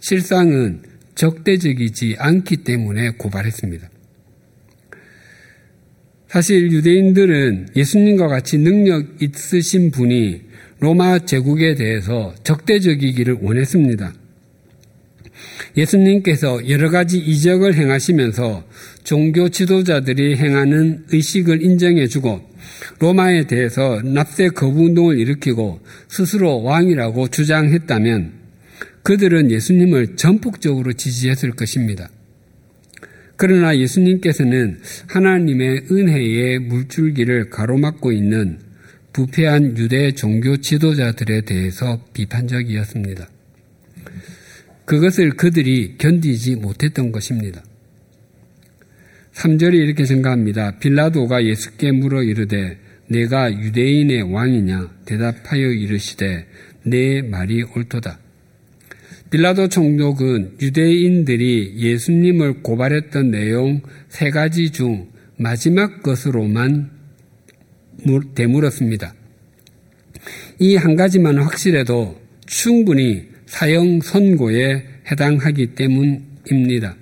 실상은 0.00 0.82
적대적이지 1.14 2.16
않기 2.18 2.58
때문에 2.58 3.10
고발했습니다. 3.10 3.88
사실 6.28 6.70
유대인들은 6.70 7.68
예수님과 7.74 8.28
같이 8.28 8.58
능력 8.58 9.22
있으신 9.22 9.90
분이 9.90 10.42
로마 10.80 11.18
제국에 11.18 11.74
대해서 11.74 12.34
적대적이기를 12.44 13.38
원했습니다. 13.42 14.12
예수님께서 15.76 16.68
여러 16.68 16.90
가지 16.90 17.18
이적을 17.18 17.74
행하시면서 17.74 18.64
종교 19.04 19.48
지도자들이 19.48 20.36
행하는 20.36 21.04
의식을 21.10 21.62
인정해주고 21.62 22.48
로마에 23.00 23.46
대해서 23.46 24.00
납세 24.02 24.48
거부 24.48 24.84
운동을 24.84 25.18
일으키고 25.18 25.80
스스로 26.08 26.62
왕이라고 26.62 27.28
주장했다면 27.28 28.32
그들은 29.02 29.50
예수님을 29.50 30.16
전폭적으로 30.16 30.92
지지했을 30.92 31.52
것입니다. 31.52 32.08
그러나 33.36 33.76
예수님께서는 33.78 34.80
하나님의 35.06 35.86
은혜의 35.90 36.58
물줄기를 36.58 37.50
가로막고 37.50 38.12
있는 38.12 38.58
부패한 39.18 39.76
유대 39.76 40.12
종교 40.12 40.58
지도자들에 40.58 41.40
대해서 41.40 42.00
비판적이었습니다. 42.12 43.28
그것을 44.84 45.30
그들이 45.30 45.96
견디지 45.98 46.54
못했던 46.54 47.10
것입니다. 47.10 47.60
3절이 49.32 49.74
이렇게 49.74 50.04
생각합니다. 50.04 50.78
빌라도가 50.78 51.44
예수께 51.44 51.90
물어 51.90 52.22
이르되 52.22 52.78
내가 53.08 53.52
유대인의 53.52 54.32
왕이냐 54.32 54.88
대답하여 55.04 55.66
이르시되 55.66 56.46
내 56.84 57.20
말이 57.22 57.64
옳도다. 57.64 58.20
빌라도 59.30 59.68
총독은 59.68 60.58
유대인들이 60.62 61.74
예수님을 61.76 62.62
고발했던 62.62 63.32
내용 63.32 63.82
세 64.08 64.30
가지 64.30 64.70
중 64.70 65.08
마지막 65.36 66.04
것으로만 66.04 66.97
되물었습니다. 68.34 69.14
이 70.60 70.76
한 70.76 70.96
가지만 70.96 71.38
확실해도 71.38 72.20
충분히 72.46 73.28
사형 73.46 74.00
선고에 74.00 74.84
해당하기 75.10 75.74
때문입니다. 75.74 76.96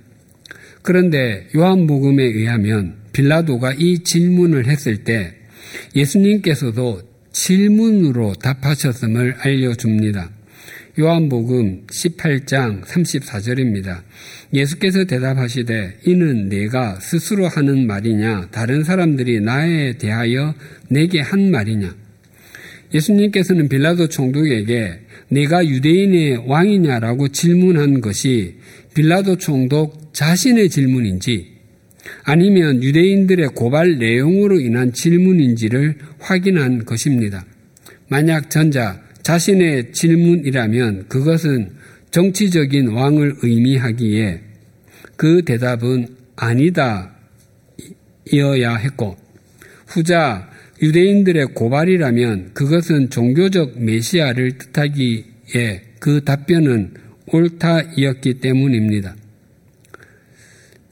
그런데 0.81 1.47
요한복음에 1.55 2.23
의하면 2.23 2.95
빌라도가 3.11 3.73
이 3.73 4.03
질문을 4.03 4.67
했을 4.67 5.03
때 5.03 5.33
예수님께서도 5.95 7.01
질문으로 7.31 8.35
답하셨음을 8.35 9.35
알려줍니다. 9.39 10.36
요한복음 10.99 11.85
18장 11.85 12.81
34절입니다. 12.83 14.01
예수께서 14.51 15.03
대답하시되 15.03 15.99
이는 16.07 16.49
내가 16.49 16.99
스스로 16.99 17.47
하는 17.47 17.85
말이냐 17.85 18.47
다른 18.49 18.83
사람들이 18.83 19.41
나에 19.41 19.99
대하여 19.99 20.55
내게 20.89 21.21
한 21.21 21.51
말이냐 21.51 21.95
예수님께서는 22.95 23.69
빌라도 23.69 24.07
총독에게 24.07 24.99
네가 25.29 25.67
유대인의 25.67 26.47
왕이냐라고 26.47 27.27
질문한 27.27 28.01
것이 28.01 28.55
빌라도 28.95 29.37
총독 29.37 30.15
자신의 30.15 30.69
질문인지 30.69 31.57
아니면 32.23 32.81
유대인들의 32.81 33.49
고발 33.49 33.99
내용으로 33.99 34.59
인한 34.59 34.93
질문인지를 34.93 35.95
확인한 36.17 36.85
것입니다. 36.85 37.45
만약 38.07 38.49
전자 38.49 39.06
자신의 39.27 39.91
질문이라면 39.91 41.09
그것은 41.09 41.71
정치적인 42.11 42.87
왕을 42.93 43.35
의미하기에 43.43 44.39
그 45.17 45.41
대답은 45.43 46.07
아니다 46.37 47.11
이어야 48.31 48.77
했고 48.77 49.17
후자 49.85 50.49
유대인들의 50.81 51.47
고발이라면 51.47 52.51
그것은 52.53 53.09
종교적 53.09 53.83
메시아를 53.83 54.59
뜻하기에 54.59 55.81
그 55.99 56.23
답변은 56.23 56.93
옳다이었기 57.25 58.35
때문입니다. 58.35 59.13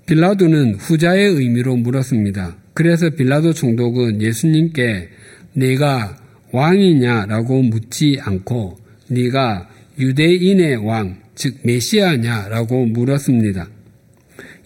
빌라도는 0.07 0.75
후자의 0.75 1.29
의미로 1.29 1.77
물었습니다. 1.77 2.57
그래서 2.73 3.11
빌라도 3.11 3.53
총독은 3.53 4.21
예수님께 4.21 5.07
내가 5.53 6.24
왕이냐라고 6.55 7.61
묻지 7.63 8.17
않고 8.21 8.77
네가 9.09 9.69
유대인의 9.99 10.77
왕, 10.77 11.21
즉 11.35 11.57
메시아냐라고 11.63 12.85
물었습니다. 12.85 13.67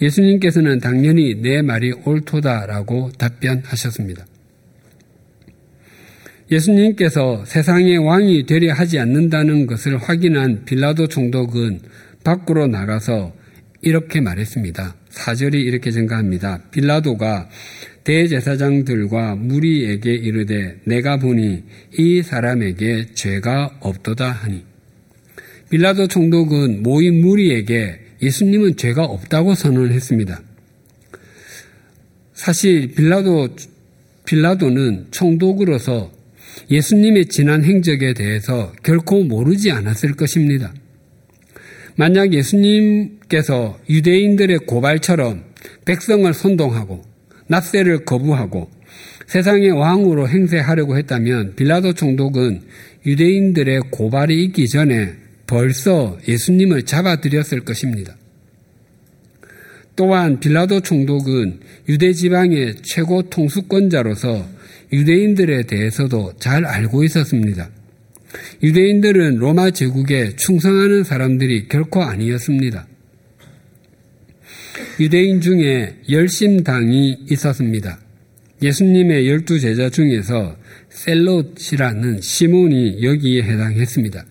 예수님께서는 0.02 0.80
당연히 0.80 1.42
내 1.42 1.62
말이 1.62 1.92
옳도다라고 1.92 3.12
답변하셨습니다. 3.18 4.26
예수님께서 6.52 7.44
세상의 7.46 7.98
왕이 7.98 8.46
되려 8.46 8.74
하지 8.74 8.98
않는다는 8.98 9.68
것을 9.68 9.98
확인한 9.98 10.66
빌라도 10.66 11.08
총독은 11.08 11.82
밖으로 12.24 12.68
나가서 12.68 13.34
이렇게 13.82 14.20
말했습니다. 14.22 14.96
사절이 15.10 15.62
이렇게 15.62 15.92
증가합니다. 15.92 16.62
빌라도가 16.72 17.50
대제사장들과 18.04 19.36
무리에게 19.36 20.14
이르되 20.14 20.80
내가 20.86 21.18
보니 21.18 21.64
이 21.98 22.22
사람에게 22.22 23.08
죄가 23.14 23.80
없도다 23.82 24.32
하니 24.32 24.64
빌라도 25.70 26.08
총독은 26.08 26.82
모인 26.84 27.22
무리에게 27.22 28.00
예수님은 28.22 28.76
죄가 28.76 29.04
없다고 29.04 29.56
선언했습니다. 29.56 30.42
사실 32.34 32.94
빌라도 32.94 33.50
빌라도는 34.26 35.08
총독으로서 35.12 36.12
예수님의 36.72 37.28
지난 37.28 37.64
행적에 37.64 38.14
대해서 38.14 38.72
결코 38.84 39.24
모르지 39.24 39.72
않았을 39.72 40.14
것입니다. 40.14 40.74
만약 41.96 42.34
예수님께서 42.34 43.80
유대인들의 43.90 44.60
고발처럼 44.60 45.44
백성을 45.86 46.34
선동하고 46.34 47.09
납세를 47.50 48.06
거부하고 48.06 48.70
세상의 49.28 49.72
왕으로 49.72 50.28
행세하려고 50.28 50.98
했다면 50.98 51.56
빌라도 51.56 51.94
총독은 51.94 52.62
유대인들의 53.06 53.82
고발이 53.92 54.44
있기 54.46 54.68
전에 54.68 55.14
벌써 55.46 56.18
예수님을 56.28 56.84
잡아들였을 56.84 57.62
것입니다. 57.62 58.16
또한 59.96 60.40
빌라도 60.40 60.80
총독은 60.80 61.60
유대 61.90 62.14
지방의 62.14 62.76
최고 62.84 63.24
통수권자로서 63.24 64.48
유대인들에 64.94 65.64
대해서도 65.64 66.34
잘 66.40 66.66
알고 66.66 67.04
있었습니다. 67.04 67.70
유대인들은 68.64 69.38
로마 69.38 69.72
제국에 69.72 70.36
충성하는 70.36 71.04
사람들이 71.04 71.68
결코 71.68 72.04
아니었습니다. 72.04 72.88
유대인 75.00 75.42
중에 75.42 75.96
열심당이 76.10 77.26
있었습니다. 77.32 78.00
예수님의 78.62 79.30
열두 79.30 79.60
제자 79.60 79.90
중에서 79.90 80.58
셀롯이라는 80.90 82.22
시몬이 82.22 83.04
여기에 83.04 83.44
해당했습니다. 83.44 84.26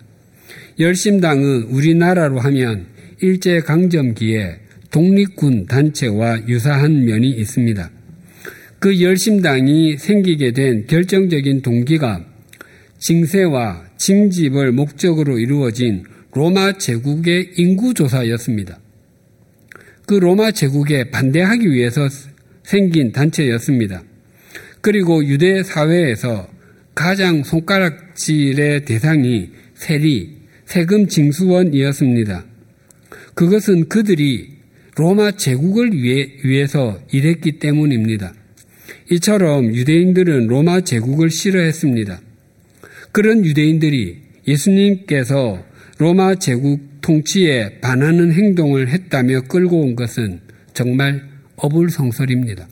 열심당은 0.79 1.63
우리나라로 1.65 2.39
하면 2.39 2.87
일제강점기에 3.21 4.59
독립군 4.91 5.67
단체와 5.67 6.47
유사한 6.49 7.05
면이 7.05 7.31
있습니다. 7.31 7.91
그 8.79 9.01
열심당이 9.03 9.97
생기게 9.97 10.53
된 10.53 10.87
결정적인 10.87 11.63
동기가 11.63 12.25
징세와 12.99 13.85
징집을 13.97 14.73
목적으로 14.73 15.39
이루어진 15.39 16.05
로마 16.33 16.79
제국의 16.79 17.53
인구조사였습니다. 17.57 18.79
그 20.09 20.15
로마 20.15 20.53
제국에 20.53 21.11
반대하기 21.11 21.71
위해서 21.71 22.09
생긴 22.65 23.13
단체였습니다. 23.13 24.03
그리고 24.81 25.23
유대 25.23 25.63
사회에서 25.63 26.49
가장 26.95 27.45
손가락질의 27.45 28.87
대상이 28.87 29.51
세리, 29.75 30.39
세금 30.65 31.09
징수원이었습니다. 31.09 32.43
그것은 33.35 33.91
그들이 33.91 34.57
로마 34.97 35.33
제국을 35.33 35.93
위해, 35.93 36.27
위해서 36.43 36.99
일했기 37.13 37.59
때문입니다. 37.59 38.33
이처럼 39.11 39.75
유대인들은 39.75 40.47
로마 40.47 40.81
제국을 40.81 41.29
싫어했습니다. 41.29 42.19
그런 43.13 43.45
유대인들이 43.45 44.23
예수님께서 44.49 45.68
로마 45.99 46.37
제국 46.37 47.01
통치에 47.01 47.81
반하는 47.81 48.33
행동을 48.33 48.89
했다며 48.89 49.43
끌고 49.43 49.81
온 49.81 49.97
것은 49.97 50.41
정말 50.73 51.29
어불성설입니다. 51.57 52.69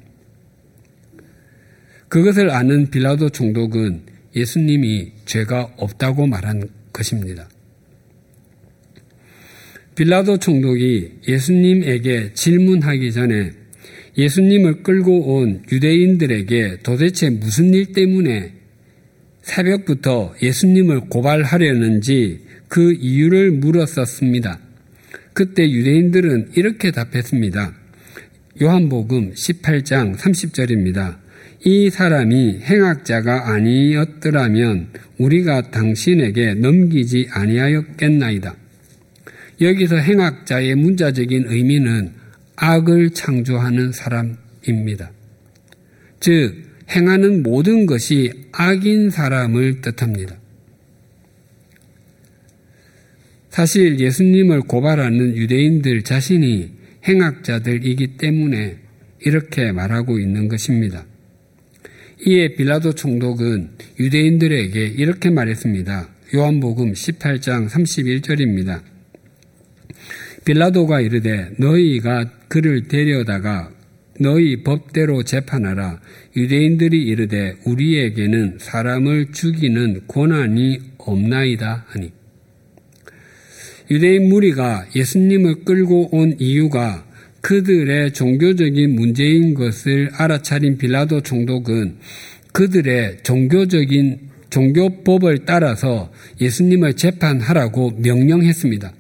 그것을 2.08 2.50
아는 2.50 2.88
빌라도 2.88 3.28
총독은 3.28 4.02
예수님이 4.36 5.12
죄가 5.24 5.74
없다고 5.76 6.28
말한 6.28 6.68
것입니다. 6.92 7.48
빌라도 9.96 10.36
총독이 10.36 11.14
예수님에게 11.26 12.32
질문하기 12.34 13.10
전에 13.12 13.50
예수님을 14.16 14.84
끌고 14.84 15.34
온 15.34 15.62
유대인들에게 15.72 16.78
도대체 16.84 17.30
무슨 17.30 17.74
일 17.74 17.92
때문에 17.92 18.52
새벽부터 19.42 20.36
예수님을 20.40 21.08
고발하려는지 21.08 22.45
그 22.68 22.92
이유를 22.92 23.52
물었었습니다. 23.52 24.58
그때 25.32 25.70
유대인들은 25.70 26.52
이렇게 26.56 26.90
답했습니다. 26.90 27.74
요한복음 28.62 29.32
18장 29.34 30.16
30절입니다. 30.16 31.18
이 31.64 31.90
사람이 31.90 32.60
행악자가 32.62 33.50
아니었더라면 33.52 34.88
우리가 35.18 35.70
당신에게 35.70 36.54
넘기지 36.54 37.28
아니하였겠나이다. 37.30 38.54
여기서 39.60 39.96
행악자의 39.96 40.74
문자적인 40.74 41.46
의미는 41.48 42.12
악을 42.56 43.10
창조하는 43.10 43.92
사람입니다. 43.92 45.10
즉, 46.20 46.66
행하는 46.90 47.42
모든 47.42 47.86
것이 47.86 48.32
악인 48.52 49.10
사람을 49.10 49.80
뜻합니다. 49.80 50.36
사실 53.56 54.00
예수님을 54.00 54.60
고발하는 54.60 55.34
유대인들 55.34 56.02
자신이 56.02 56.72
행악자들이기 57.08 58.18
때문에 58.18 58.76
이렇게 59.24 59.72
말하고 59.72 60.18
있는 60.18 60.48
것입니다. 60.48 61.06
이에 62.26 62.52
빌라도 62.52 62.92
총독은 62.92 63.70
유대인들에게 63.98 64.88
이렇게 64.98 65.30
말했습니다. 65.30 66.08
요한복음 66.34 66.92
18장 66.92 67.70
31절입니다. 67.70 68.82
빌라도가 70.44 71.00
이르되 71.00 71.48
너희가 71.56 72.30
그를 72.48 72.88
데려다가 72.88 73.70
너희 74.20 74.64
법대로 74.64 75.22
재판하라. 75.22 76.02
유대인들이 76.36 77.02
이르되 77.04 77.56
우리에게는 77.64 78.58
사람을 78.60 79.32
죽이는 79.32 80.02
권한이 80.08 80.78
없나이다 80.98 81.86
하니. 81.88 82.25
유대인 83.90 84.28
무리가 84.28 84.86
예수님을 84.94 85.64
끌고 85.64 86.16
온 86.16 86.36
이유가 86.38 87.04
그들의 87.40 88.12
종교적인 88.12 88.94
문제인 88.94 89.54
것을 89.54 90.10
알아차린 90.12 90.78
빌라도 90.78 91.20
총독은 91.20 91.98
그들의 92.52 93.18
종교적인 93.22 94.18
종교법을 94.50 95.44
따라서 95.44 96.10
예수님을 96.40 96.94
재판하라고 96.94 97.92
명령했습니다. 97.98 98.92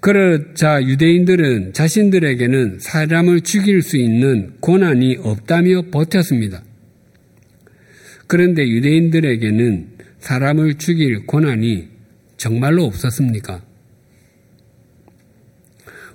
그러자 0.00 0.82
유대인들은 0.82 1.74
자신들에게는 1.74 2.78
사람을 2.80 3.42
죽일 3.42 3.82
수 3.82 3.96
있는 3.96 4.54
권한이 4.60 5.18
없다며 5.22 5.82
버텼습니다. 5.90 6.62
그런데 8.26 8.66
유대인들에게는 8.66 9.88
사람을 10.20 10.74
죽일 10.74 11.26
권한이 11.26 11.89
정말로 12.40 12.84
없었습니까? 12.86 13.62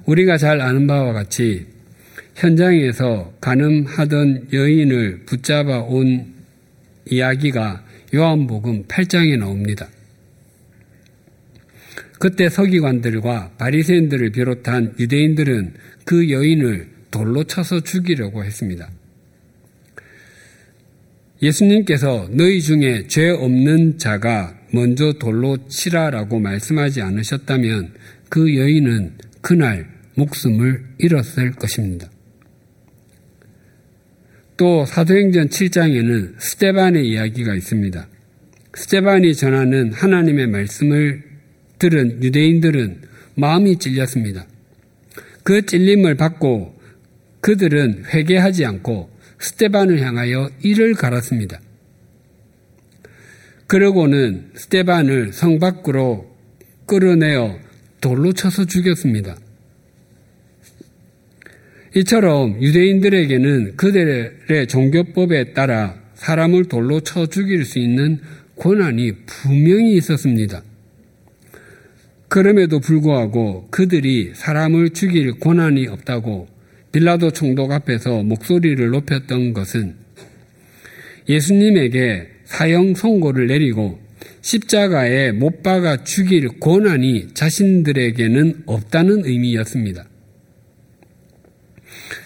우리가 0.05 0.39
잘 0.39 0.59
아는 0.59 0.87
바와 0.87 1.13
같이 1.13 1.67
현장에서 2.33 3.31
가늠하던 3.39 4.47
여인을 4.51 5.25
붙잡아 5.27 5.81
온 5.81 6.33
이야기가 7.05 7.85
요한복음 8.15 8.85
8장에 8.85 9.37
나옵니다. 9.37 9.87
그때 12.19 12.49
서기관들과 12.49 13.51
바리새인들을 13.59 14.31
비롯한 14.31 14.95
유대인들은 14.97 15.75
그 16.05 16.31
여인을 16.31 16.87
돌로 17.11 17.43
쳐서 17.43 17.81
죽이려고 17.81 18.43
했습니다. 18.43 18.89
예수님께서 21.43 22.29
너희 22.31 22.61
중에 22.63 23.05
죄 23.07 23.29
없는 23.29 23.99
자가 23.99 24.57
먼저 24.75 25.13
돌로 25.13 25.67
치라라고 25.67 26.39
말씀하지 26.39 27.01
않으셨다면 27.01 27.93
그 28.29 28.55
여인은 28.57 29.13
그날 29.41 29.89
목숨을 30.15 30.83
잃었을 30.99 31.53
것입니다. 31.53 32.09
또 34.57 34.85
사도행전 34.85 35.49
7장에는 35.49 36.35
스테반의 36.37 37.07
이야기가 37.09 37.55
있습니다. 37.55 38.07
스테반이 38.73 39.33
전하는 39.35 39.93
하나님의 39.93 40.47
말씀을 40.47 41.23
들은 41.79 42.21
유대인들은 42.21 43.01
마음이 43.35 43.79
찔렸습니다. 43.79 44.45
그 45.43 45.65
찔림을 45.65 46.15
받고 46.15 46.75
그들은 47.41 48.05
회개하지 48.13 48.65
않고 48.65 49.09
스테반을 49.39 50.01
향하여 50.01 50.49
이를 50.63 50.93
갈았습니다. 50.93 51.59
그러고는 53.67 54.51
스테반을 54.53 55.33
성 55.33 55.59
밖으로 55.59 56.35
끌어내어 56.85 57.57
돌로 57.99 58.33
쳐서 58.33 58.65
죽였습니다. 58.65 59.37
이처럼 61.95 62.61
유대인들에게는 62.61 63.77
그들의 63.77 64.67
종교법에 64.67 65.53
따라 65.53 65.95
사람을 66.15 66.65
돌로 66.65 66.99
쳐 66.99 67.25
죽일 67.25 67.65
수 67.65 67.79
있는 67.79 68.19
권한이 68.57 69.13
분명히 69.25 69.95
있었습니다. 69.95 70.61
그럼에도 72.27 72.79
불구하고 72.79 73.67
그들이 73.71 74.33
사람을 74.35 74.89
죽일 74.91 75.39
권한이 75.39 75.87
없다고 75.87 76.47
빌라도 76.91 77.31
총독 77.31 77.71
앞에서 77.71 78.23
목소리를 78.23 78.89
높였던 78.89 79.53
것은 79.53 79.95
예수님에게 81.27 82.34
사형 82.55 82.95
선고를 82.95 83.47
내리고 83.47 83.99
십자가에 84.39 85.33
못 85.33 85.61
박아 85.61 86.05
죽일 86.05 86.47
권한이 86.61 87.33
자신들에게는 87.33 88.63
없다는 88.65 89.25
의미였습니다. 89.25 90.07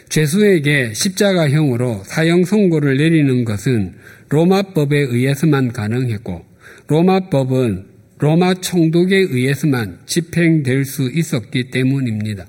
죄수에게 0.09 0.93
십자가형으로 0.93 2.03
사형 2.05 2.45
선고를 2.45 2.97
내리는 2.97 3.43
것은 3.43 3.95
로마법에 4.29 4.99
의해서만 4.99 5.73
가능했고 5.73 6.45
로마법은 6.85 7.87
로마 8.19 8.53
총독에 8.53 9.15
의해서만 9.15 10.01
집행될 10.05 10.85
수 10.85 11.09
있었기 11.11 11.71
때문입니다. 11.71 12.45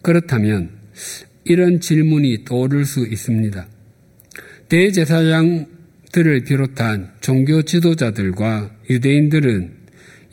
그렇다면 0.00 0.70
이런 1.44 1.80
질문이 1.80 2.44
떠오를 2.46 2.86
수 2.86 3.06
있습니다. 3.06 3.75
대제사장들을 4.68 6.44
비롯한 6.44 7.12
종교 7.20 7.62
지도자들과 7.62 8.70
유대인들은 8.90 9.72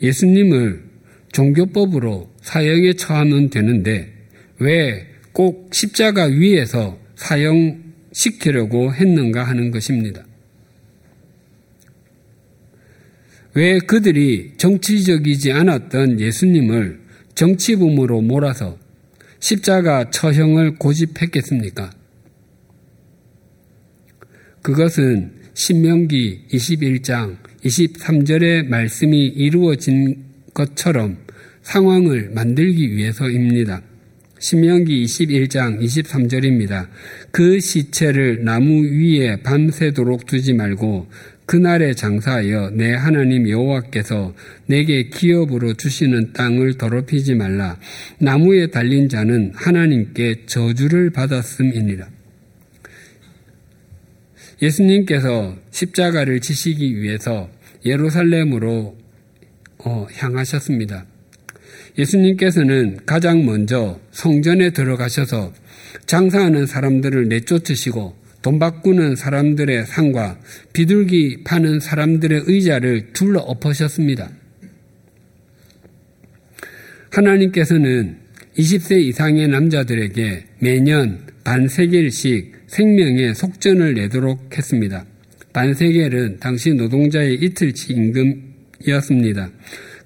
예수님을 0.02 0.82
종교법으로 1.32 2.32
사형에 2.42 2.94
처하면 2.94 3.50
되는데 3.50 4.12
왜 4.58 5.14
꼭 5.34 5.70
십자가 5.72 6.26
위에서 6.26 6.96
사형시키려고 7.16 8.94
했는가 8.94 9.42
하는 9.42 9.72
것입니다. 9.72 10.24
왜 13.54 13.78
그들이 13.80 14.52
정치적이지 14.56 15.50
않았던 15.52 16.20
예수님을 16.20 17.00
정치범으로 17.34 18.20
몰아서 18.20 18.78
십자가 19.40 20.10
처형을 20.10 20.76
고집했겠습니까? 20.76 21.90
그것은 24.64 25.30
신명기 25.52 26.46
21장 26.50 27.36
23절의 27.66 28.66
말씀이 28.66 29.26
이루어진 29.26 30.24
것처럼 30.54 31.18
상황을 31.60 32.30
만들기 32.34 32.96
위해서입니다. 32.96 33.82
신명기 34.38 35.04
21장 35.04 35.82
23절입니다. 35.82 36.88
그 37.30 37.60
시체를 37.60 38.42
나무 38.42 38.86
위에 38.86 39.42
밤새도록 39.42 40.24
두지 40.24 40.54
말고 40.54 41.08
그날에 41.44 41.92
장사하여 41.92 42.70
내 42.70 42.94
하나님 42.94 43.46
여호와께서 43.46 44.34
내게 44.64 45.10
기업으로 45.10 45.74
주시는 45.74 46.32
땅을 46.32 46.78
더럽히지 46.78 47.34
말라. 47.34 47.78
나무에 48.18 48.68
달린 48.68 49.10
자는 49.10 49.52
하나님께 49.54 50.46
저주를 50.46 51.10
받았음이니라. 51.10 52.13
예수님께서 54.62 55.56
십자가를 55.70 56.40
지시기 56.40 57.00
위해서 57.00 57.48
예루살렘으로 57.84 58.96
어, 59.78 60.06
향하셨습니다. 60.14 61.06
예수님께서는 61.98 63.00
가장 63.06 63.44
먼저 63.44 64.00
성전에 64.10 64.70
들어가셔서 64.70 65.52
장사하는 66.06 66.66
사람들을 66.66 67.28
내쫓으시고 67.28 68.16
돈 68.42 68.58
바꾸는 68.58 69.16
사람들의 69.16 69.86
상과 69.86 70.38
비둘기 70.72 71.44
파는 71.44 71.80
사람들의 71.80 72.44
의자를 72.46 73.12
둘러 73.12 73.40
엎으셨습니다. 73.40 74.30
하나님께서는 77.10 78.18
20세 78.58 79.00
이상의 79.00 79.48
남자들에게 79.48 80.44
매년 80.58 81.26
반세겔씩 81.44 82.63
생명의 82.74 83.36
속전을 83.36 83.94
내도록 83.94 84.58
했습니다. 84.58 85.04
반세겔은 85.52 86.38
당시 86.40 86.74
노동자의 86.74 87.34
이틀치 87.34 87.92
임금이었습니다. 87.92 89.50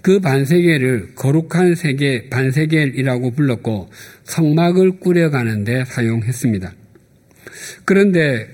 그 0.02 0.20
반세겔을 0.20 1.14
거룩한 1.14 1.74
세계 1.76 2.28
반세겔이라고 2.28 3.30
불렀고 3.30 3.88
성막을 4.24 5.00
꾸려가는데 5.00 5.86
사용했습니다. 5.86 6.74
그런데 7.86 8.48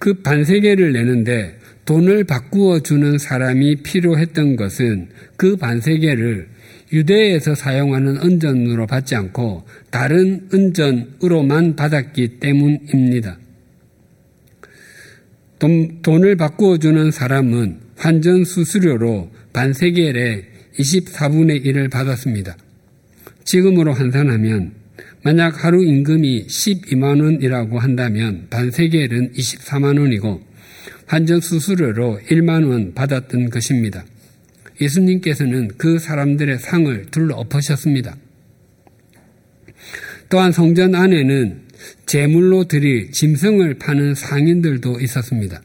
그 0.00 0.22
반세계를 0.22 0.92
내는데 0.92 1.56
돈을 1.84 2.24
바꾸어 2.24 2.80
주는 2.80 3.16
사람이 3.16 3.76
필요했던 3.84 4.56
것은 4.56 5.10
그 5.36 5.56
반세계를 5.56 6.48
유대에서 6.92 7.54
사용하는 7.54 8.18
은전으로 8.18 8.86
받지 8.86 9.14
않고 9.14 9.64
다른 9.90 10.48
은전으로만 10.52 11.76
받았기 11.76 12.38
때문입니다. 12.38 13.38
돈, 15.58 16.02
돈을 16.02 16.36
바꾸어 16.36 16.78
주는 16.78 17.10
사람은 17.10 17.80
환전 17.96 18.44
수수료로 18.44 19.30
반세겔의 19.52 20.44
24분의 20.78 21.64
1을 21.64 21.90
받았습니다. 21.90 22.56
지금으로 23.44 23.94
환산하면 23.94 24.72
만약 25.22 25.64
하루 25.64 25.82
임금이 25.82 26.46
12만 26.46 27.22
원이라고 27.22 27.78
한다면 27.78 28.46
반세겔은 28.50 29.32
24만 29.32 29.98
원이고 29.98 30.42
환전 31.06 31.40
수수료로 31.40 32.20
1만 32.28 32.68
원 32.68 32.92
받았던 32.94 33.50
것입니다. 33.50 34.04
예수님께서는 34.80 35.68
그 35.76 35.98
사람들의 35.98 36.58
상을 36.58 37.06
둘러 37.10 37.36
엎으셨습니다. 37.36 38.16
또한 40.28 40.52
성전 40.52 40.94
안에는 40.94 41.62
제물로 42.06 42.64
드릴 42.64 43.10
짐승을 43.12 43.74
파는 43.74 44.14
상인들도 44.14 45.00
있었습니다. 45.00 45.62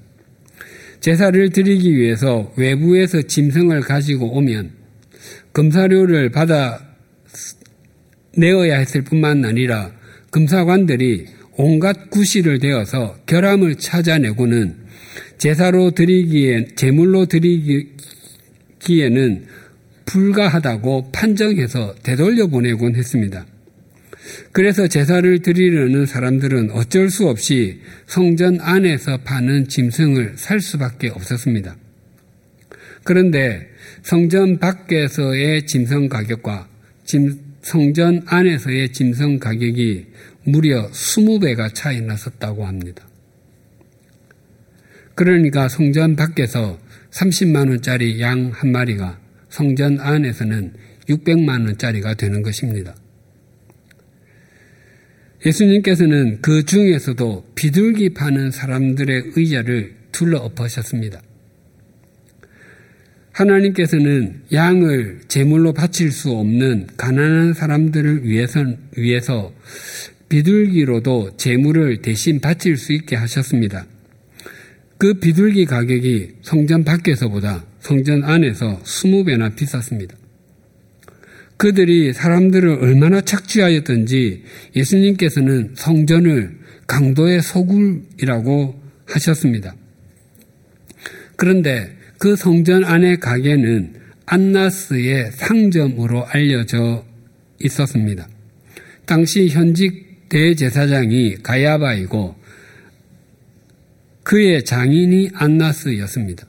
제사를 1.00 1.50
드리기 1.50 1.96
위해서 1.96 2.54
외부에서 2.58 3.24
짐승을 3.24 3.82
가지고 3.82 4.38
오면 4.38 4.72
검사료를 5.54 6.30
받아 6.30 6.80
내어야 8.38 8.78
했을 8.78 9.02
뿐만 9.02 9.44
아니라 9.44 9.92
금사관들이 10.30 11.26
온갖 11.58 12.10
구실을 12.10 12.60
대어서 12.60 13.18
결함을 13.26 13.76
찾아내고는 13.76 14.76
제사로 15.38 15.92
드리기에 15.92 16.68
제물로 16.76 17.26
드리기 17.26 17.90
에는 18.90 19.46
불가하다고 20.06 21.12
판정해서 21.12 21.96
되돌려 22.04 22.48
보내곤 22.48 22.96
했습니다. 22.96 23.46
그래서 24.52 24.88
제사를 24.88 25.42
드리려는 25.42 26.06
사람들은 26.06 26.72
어쩔 26.72 27.10
수 27.10 27.28
없이 27.28 27.82
성전 28.08 28.60
안에서 28.60 29.18
파는 29.18 29.68
짐승을 29.68 30.34
살 30.36 30.60
수밖에 30.60 31.10
없었습니다. 31.10 31.76
그런데 33.04 33.68
성전 34.04 34.60
밖에서의 34.60 35.66
짐승 35.66 36.10
가격과 36.10 36.68
짐, 37.04 37.40
성전 37.62 38.22
안에서의 38.26 38.92
짐승 38.92 39.40
가격이 39.40 40.08
무려 40.44 40.90
20배가 40.90 41.74
차이 41.74 42.02
났었다고 42.02 42.66
합니다. 42.66 43.08
그러니까 45.16 45.68
성전 45.68 46.16
밖에서 46.16 46.80
30만 47.12 47.70
원짜리 47.70 48.20
양 48.22 48.52
한 48.54 48.72
마리가 48.72 49.20
성전 49.50 50.00
안에서는 50.00 50.74
600만 51.10 51.66
원짜리가 51.66 52.14
되는 52.14 52.42
것입니다. 52.42 52.96
예수님께서는 55.46 56.40
그 56.42 56.64
중에서도 56.64 57.52
비둘기 57.56 58.14
파는 58.14 58.52
사람들의 58.52 59.32
의자를 59.36 59.96
둘러 60.12 60.38
엎으셨습니다. 60.40 61.22
하나님께서는 63.32 64.44
양을 64.54 65.22
제물로 65.28 65.74
바칠 65.74 66.12
수 66.12 66.32
없는 66.32 66.88
가난한 66.98 67.54
사람들을 67.54 68.26
위해서, 68.26 68.64
위해서 68.96 69.54
비둘기로도 70.30 71.38
제물을 71.38 72.02
대신 72.02 72.40
바칠 72.40 72.78
수 72.78 72.94
있게 72.94 73.16
하셨습니다. 73.16 73.86
그 75.02 75.16
비둘기 75.16 75.66
가격이 75.66 76.30
성전 76.44 76.84
밖에서보다 76.84 77.66
성전 77.80 78.24
안에서 78.24 78.80
20배나 78.84 79.56
비쌌습니다. 79.56 80.16
그들이 81.58 82.14
사람들을 82.14 82.70
얼마나 82.70 83.20
착취하였던지 83.20 84.44
예수님께서는 84.76 85.72
성전을 85.74 86.56
강도의 86.86 87.42
소굴이라고 87.42 88.80
하셨습니다. 89.08 89.74
그런데 91.36 91.98
그 92.20 92.36
성전 92.36 92.84
안의 92.86 93.22
가게는 93.22 93.96
안나스의 94.28 95.32
상점으로 95.32 96.28
알려져 96.28 97.04
있었습니다. 97.60 98.30
당시 99.08 99.48
현직 99.48 100.30
대제사장이 100.30 101.38
가야바이고 101.42 102.41
그의 104.24 104.64
장인이 104.64 105.32
안나스였습니다. 105.34 106.46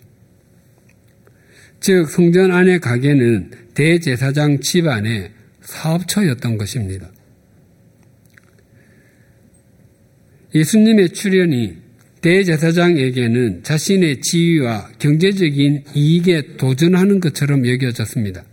즉 1.80 2.08
성전 2.08 2.52
안의 2.52 2.80
가게는 2.80 3.50
대제사장 3.74 4.60
집안의 4.60 5.30
사업처였던 5.62 6.58
것입니다. 6.58 7.10
예수님의 10.54 11.10
출현이 11.10 11.76
대제사장에게는 12.20 13.64
자신의 13.64 14.20
지위와 14.20 14.90
경제적인 14.98 15.84
이익에 15.94 16.56
도전하는 16.56 17.18
것처럼 17.18 17.66
여겨졌습니다. 17.66 18.44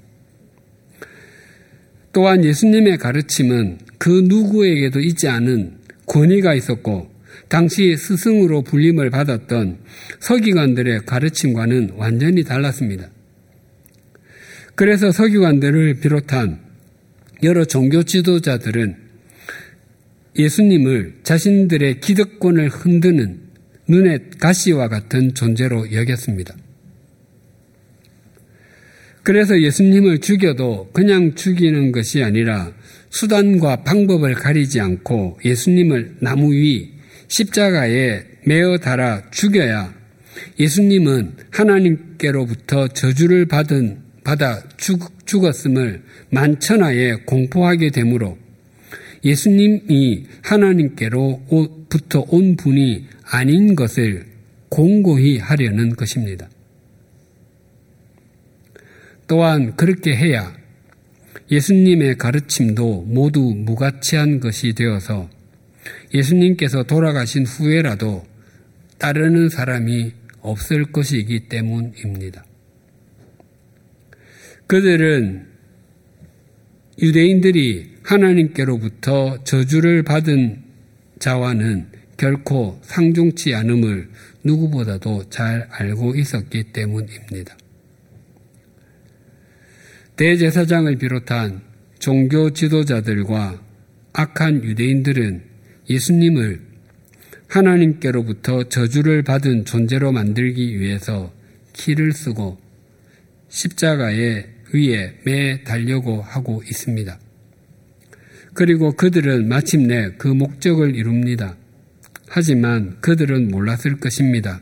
또한 2.12 2.44
예수님의 2.44 2.98
가르침은 2.98 3.78
그 4.00 4.24
누구에게도 4.28 5.00
있지 5.02 5.28
않은 5.28 5.78
권위가 6.08 6.56
있었고 6.56 7.12
당시 7.50 7.98
스승으로 7.98 8.62
불림을 8.62 9.10
받았던 9.10 9.80
서기관들의 10.20 11.06
가르침과는 11.06 11.94
완전히 11.96 12.44
달랐습니다. 12.44 13.10
그래서 14.76 15.12
서기관들을 15.12 15.96
비롯한 15.96 16.60
여러 17.44 17.66
종교 17.66 18.04
지도자들은 18.04 18.96
예수님을 20.38 21.16
자신들의 21.24 22.00
기득권을 22.00 22.70
흔드는 22.70 23.42
눈의 23.88 24.30
가시와 24.40 24.88
같은 24.88 25.34
존재로 25.34 25.92
여겼습니다. 25.92 26.56
그래서 29.24 29.60
예수님을 29.60 30.20
죽여도 30.20 30.92
그냥 30.94 31.36
죽이는 31.36 31.92
것이 31.92 32.24
아니라 32.24 32.72
수단과 33.10 33.84
방법을 33.84 34.36
가리지 34.36 34.80
않고 34.80 35.40
예수님을 35.44 36.18
나무 36.22 36.54
위 36.54 36.99
십자가에 37.30 38.24
매어 38.46 38.78
달아 38.80 39.30
죽여야 39.32 39.94
예수님은 40.60 41.36
하나님께로부터 41.52 42.90
저주를 42.90 43.46
받은 43.46 44.00
받아 44.24 44.62
죽, 44.78 45.26
죽었음을 45.26 46.04
만천하에 46.32 47.16
공포하게 47.26 47.92
되므로 47.92 48.38
예수님이 49.24 50.26
하나님께로부터 50.42 52.26
온 52.30 52.56
분이 52.56 53.08
아닌 53.24 53.76
것을 53.76 54.26
공고히 54.70 55.38
하려는 55.38 55.96
것입니다. 55.96 56.50
또한 59.28 59.76
그렇게 59.76 60.16
해야 60.16 60.56
예수님의 61.52 62.18
가르침도 62.18 63.04
모두 63.08 63.42
무가치한 63.42 64.40
것이 64.40 64.74
되어서 64.74 65.30
예수님께서 66.14 66.84
돌아가신 66.84 67.46
후에라도 67.46 68.26
따르는 68.98 69.50
사람이 69.50 70.14
없을 70.42 70.92
것이기 70.92 71.48
때문입니다. 71.50 72.46
그들은 74.68 75.48
유대인들이 77.02 77.98
하나님께로부터 78.04 79.44
저주를 79.44 80.04
받은 80.04 80.64
자와는 81.20 81.88
결코 82.18 82.80
상중치 82.84 83.56
않음을 83.56 84.10
누구보다도 84.44 85.30
잘 85.30 85.68
알고 85.72 86.16
있었기 86.16 86.72
때문입니다. 86.74 87.58
대제사장을 90.18 90.98
비롯한 90.98 91.62
종교 92.00 92.52
지도자들과 92.52 93.62
악한 94.14 94.64
유대인들은 94.64 95.49
예수님을 95.90 96.62
하나님께로부터 97.48 98.70
저주를 98.70 99.24
받은 99.24 99.66
존재로 99.66 100.12
만들기 100.12 100.80
위해서 100.80 101.34
키를 101.74 102.14
쓰고 102.14 102.60
십자가에 103.50 104.46
위에 104.74 105.16
매 105.26 105.64
달려고 105.64 106.22
하고 106.22 106.62
있습니다. 106.64 107.20
그리고 108.54 108.92
그들은 108.92 109.48
마침내 109.48 110.12
그 110.18 110.28
목적을 110.28 110.96
이룹니다. 110.96 111.58
하지만 112.28 112.98
그들은 113.02 113.50
몰랐을 113.50 114.00
것입니다. 114.00 114.62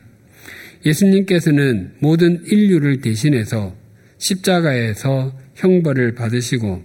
예수님께서는 0.86 1.96
모든 1.98 2.44
인류를 2.46 3.00
대신해서 3.00 3.76
십자가에서 4.16 5.36
형벌을 5.56 6.14
받으시고 6.14 6.82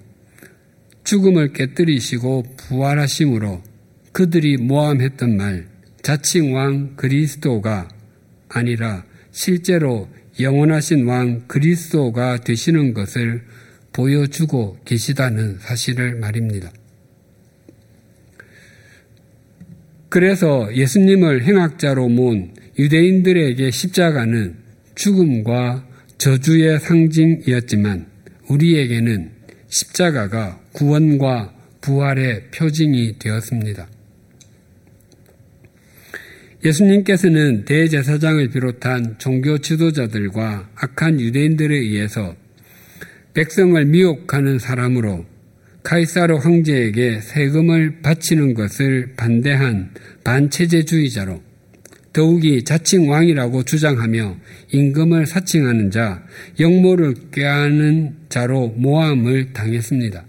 죽음을 1.04 1.54
깨뜨리시고 1.54 2.44
부활하심으로 2.58 3.73
그들이 4.14 4.58
모함했던 4.58 5.36
말 5.36 5.68
자칭 6.04 6.56
왕 6.56 6.96
그리스도가 6.96 7.90
아니라 8.48 9.04
실제로 9.32 10.08
영원하신 10.40 11.06
왕 11.06 11.48
그리스도가 11.48 12.38
되시는 12.38 12.94
것을 12.94 13.44
보여주고 13.92 14.78
계시다는 14.86 15.58
사실을 15.60 16.16
말입니다. 16.16 16.72
그래서 20.10 20.70
예수님을 20.76 21.44
행악자로 21.44 22.08
모은 22.08 22.54
유대인들에게 22.78 23.72
십자가는 23.72 24.56
죽음과 24.94 25.88
저주의 26.20 26.80
상징이었지만 26.80 28.06
우리에게는 28.48 29.32
십자가가 29.70 30.62
구원과 30.74 31.54
부활의 31.82 32.52
표징이 32.52 33.18
되었습니다. 33.18 33.88
예수님께서는 36.66 37.66
대제사장을 37.66 38.48
비롯한 38.50 39.16
종교 39.18 39.58
지도자들과 39.58 40.70
악한 40.76 41.20
유대인들에 41.20 41.76
의해서 41.76 42.36
백성을 43.34 43.84
미혹하는 43.86 44.60
사람으로 44.60 45.26
카이사르 45.84 46.36
황제에게 46.36 47.20
세금을 47.20 48.02
바치는 48.02 48.54
것을 48.54 49.14
반대한 49.18 49.92
반체제주의자로 50.24 51.42
더욱이 52.14 52.64
자칭 52.64 53.10
왕이라고 53.10 53.64
주장하며 53.64 54.38
임금을 54.72 55.26
사칭하는 55.26 55.92
자, 55.92 56.24
영모를 56.60 57.16
꾀하는 57.32 58.16
자로 58.30 58.68
모함을 58.78 59.52
당했습니다. 59.52 60.26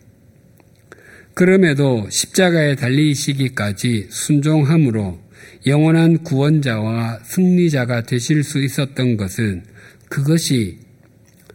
그럼에도 1.35 2.09
십자가에 2.11 2.75
달리시기까지 2.75 4.07
순종함으로 4.09 5.24
영원한 5.67 6.23
구원자와 6.23 7.21
승리자가 7.25 8.03
되실 8.03 8.45
수 8.45 8.63
있었던 8.63 9.17
것은 9.17 9.65
그것이 10.09 10.79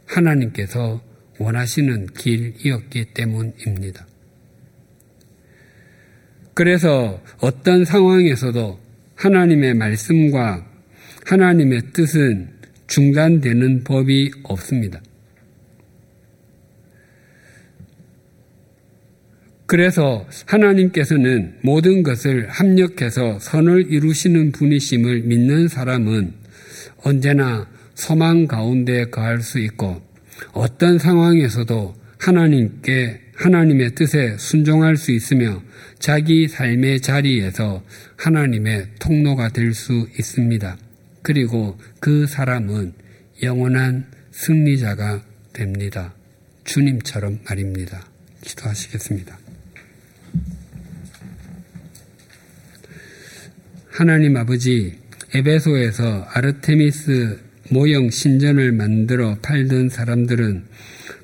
하나님께서 0.05 1.01
원하시는 1.38 2.07
길이었기 2.18 3.14
때문입니다. 3.14 4.07
그래서 6.53 7.22
어떤 7.39 7.86
상황에서도 7.86 8.80
하나님의 9.16 9.76
말씀과 9.76 10.66
하나님의 11.26 11.93
뜻은 11.93 12.49
중단되는 12.88 13.84
법이 13.84 14.32
없습니다. 14.43 15.01
그래서 19.70 20.26
하나님께서는 20.48 21.60
모든 21.62 22.02
것을 22.02 22.50
합력해서 22.50 23.38
선을 23.38 23.94
이루시는 23.94 24.52
분이심을 24.52 25.22
믿는 25.22 25.68
사람은 25.68 26.34
언제나 27.04 27.68
소망 27.94 28.48
가운데 28.48 29.06
거할 29.12 29.42
수 29.42 29.60
있고 29.60 30.02
어떤 30.54 30.98
상황에서도 30.98 31.94
하나님께 32.18 33.22
하나님의 33.36 33.94
뜻에 33.94 34.38
순종할 34.40 34.98
수 34.98 35.12
있으며 35.12 35.62
자기 36.00 36.48
삶의 36.48 37.02
자리에서 37.02 37.84
하나님의 38.18 38.88
통로가 39.00 39.50
될 39.50 39.76
수 39.76 40.08
있습니다. 40.18 40.78
그리고 41.22 41.78
그 42.00 42.26
사람은 42.26 42.94
영원한 43.44 44.08
승리자가 44.32 45.22
됩니다. 45.54 46.16
주님처럼 46.64 47.42
말입니다. 47.48 48.04
기도하시겠습니다. 48.42 49.49
하나님 54.00 54.38
아버지, 54.38 54.93
에베소에서 55.34 56.30
아르테미스 56.32 57.38
모형 57.70 58.10
신전을 58.10 58.72
만들어 58.72 59.36
팔던 59.41 59.89
사람들은 59.89 60.64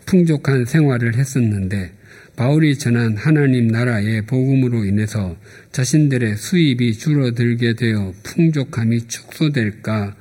풍족한 0.06 0.66
생활을 0.66 1.16
했었는데 1.16 1.94
바울이 2.36 2.78
전한 2.78 3.16
하나님 3.16 3.68
나라의 3.68 4.26
복음으로 4.26 4.84
인해서 4.84 5.38
자신들의 5.72 6.36
수입이 6.36 6.96
줄어들게 6.96 7.76
되어 7.76 8.14
풍족함이 8.24 9.08
축소될까 9.08 10.18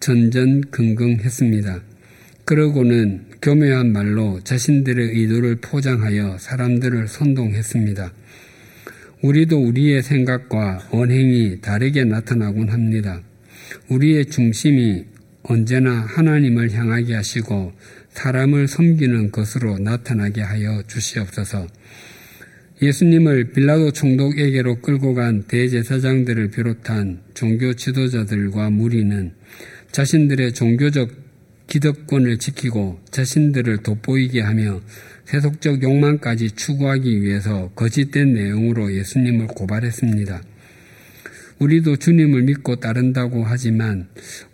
전전긍긍했습니다. 0.00 1.82
그러고는 2.46 3.26
교묘한 3.42 3.92
말로 3.92 4.40
자신들의 4.42 5.06
의도를 5.06 5.56
포장하여 5.56 6.38
사람들을 6.38 7.08
선동했습니다. 7.08 8.10
우리도 9.22 9.56
우리의 9.56 10.02
생각과 10.02 10.88
언행이 10.90 11.60
다르게 11.60 12.04
나타나곤 12.04 12.70
합니다. 12.70 13.22
우리의 13.88 14.26
중심이 14.26 15.04
언제나 15.44 16.00
하나님을 16.00 16.72
향하게 16.72 17.14
하시고 17.14 17.72
사람을 18.10 18.68
섬기는 18.68 19.30
것으로 19.30 19.78
나타나게 19.78 20.42
하여 20.42 20.82
주시옵소서. 20.86 21.66
예수님을 22.82 23.52
빌라도 23.52 23.92
총독에게로 23.92 24.80
끌고 24.80 25.14
간 25.14 25.44
대제사장들을 25.46 26.50
비롯한 26.50 27.20
종교 27.32 27.74
지도자들과 27.74 28.70
무리는 28.70 29.32
자신들의 29.92 30.52
종교적 30.54 31.21
기득권을 31.66 32.38
지키고 32.38 33.00
자신들을 33.10 33.78
돋보이게 33.78 34.40
하며 34.40 34.80
세속적 35.24 35.82
욕망까지 35.82 36.50
추구하기 36.52 37.22
위해서 37.22 37.70
거짓된 37.74 38.34
내용으로 38.34 38.94
예수님을 38.94 39.46
고발했습니다. 39.48 40.42
우리도 41.58 41.96
주님을 41.96 42.42
믿고 42.42 42.76
따른다고 42.76 43.44
하지만 43.44 44.08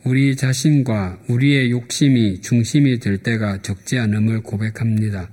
우리 0.05 0.37
자신과 0.37 1.21
우리의 1.29 1.71
욕심이 1.71 2.41
중심이 2.43 2.99
될 2.99 3.19
때가 3.19 3.63
적지 3.63 3.99
않음을 3.99 4.43
고백합니다. 4.43 5.31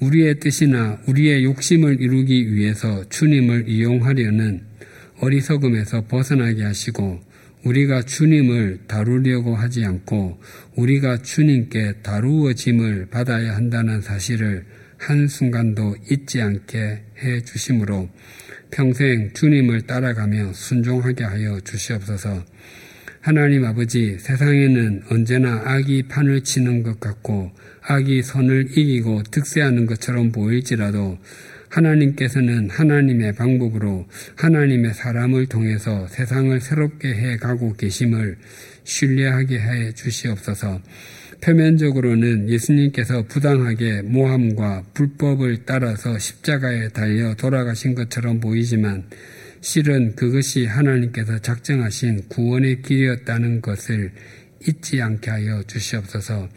우리의 0.00 0.40
뜻이나 0.40 1.00
우리의 1.06 1.44
욕심을 1.44 2.00
이루기 2.00 2.54
위해서 2.54 3.08
주님을 3.08 3.68
이용하려는 3.68 4.62
어리석음에서 5.20 6.06
벗어나게 6.06 6.62
하시고 6.64 7.20
우리가 7.64 8.02
주님을 8.02 8.80
다루려고 8.86 9.54
하지 9.54 9.84
않고 9.84 10.40
우리가 10.76 11.18
주님께 11.18 11.94
다루어짐을 12.02 13.08
받아야 13.10 13.54
한다는 13.54 14.00
사실을 14.00 14.64
한순간도 14.98 15.96
잊지 16.10 16.40
않게 16.40 17.02
해 17.18 17.40
주심으로 17.42 18.08
평생 18.70 19.32
주님을 19.32 19.82
따라가며 19.82 20.52
순종하게 20.52 21.24
하여 21.24 21.60
주시옵소서. 21.60 22.44
하나님 23.20 23.64
아버지, 23.66 24.16
세상에는 24.18 25.02
언제나 25.10 25.60
악이 25.64 26.04
판을 26.04 26.42
치는 26.42 26.82
것 26.82 27.00
같고 27.00 27.50
악이 27.82 28.22
선을 28.22 28.78
이기고 28.78 29.24
득세하는 29.24 29.86
것처럼 29.86 30.32
보일지라도 30.32 31.18
하나님께서는 31.70 32.68
하나님의 32.70 33.34
방법으로 33.34 34.06
하나님의 34.36 34.94
사람을 34.94 35.46
통해서 35.46 36.06
세상을 36.08 36.60
새롭게 36.60 37.08
해 37.08 37.36
가고 37.36 37.72
계심을 37.74 38.36
신뢰하게 38.84 39.58
해 39.58 39.92
주시옵소서. 39.92 40.80
표면적으로는 41.40 42.50
예수님께서 42.50 43.22
부당하게 43.26 44.02
모함과 44.02 44.84
불법을 44.92 45.64
따라서 45.64 46.18
십자가에 46.18 46.88
달려 46.88 47.34
돌아가신 47.34 47.94
것처럼 47.94 48.40
보이지만 48.40 49.04
실은 49.62 50.14
그것이 50.14 50.66
하나님께서 50.66 51.38
작정하신 51.38 52.28
구원의 52.28 52.82
길이었다는 52.82 53.62
것을 53.62 54.12
잊지 54.66 55.00
않게 55.00 55.30
하여 55.30 55.62
주시옵소서. 55.66 56.48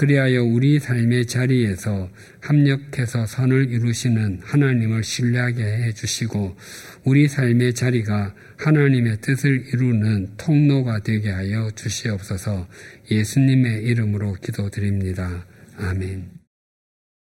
그리하여 0.00 0.42
우리 0.42 0.80
삶의 0.80 1.26
자리에서 1.26 2.08
합력해서 2.40 3.26
선을 3.26 3.70
이루시는 3.70 4.40
하나님을 4.42 5.04
신뢰하게 5.04 5.62
해 5.62 5.92
주시고 5.92 6.56
우리 7.04 7.28
삶의 7.28 7.74
자리가 7.74 8.34
하나님의 8.56 9.20
뜻을 9.20 9.66
이루는 9.74 10.38
통로가 10.38 11.00
되게 11.00 11.28
하여 11.28 11.70
주시옵소서 11.72 12.66
예수님의 13.10 13.82
이름으로 13.82 14.36
기도드립니다. 14.40 15.44
아멘. 15.76 16.39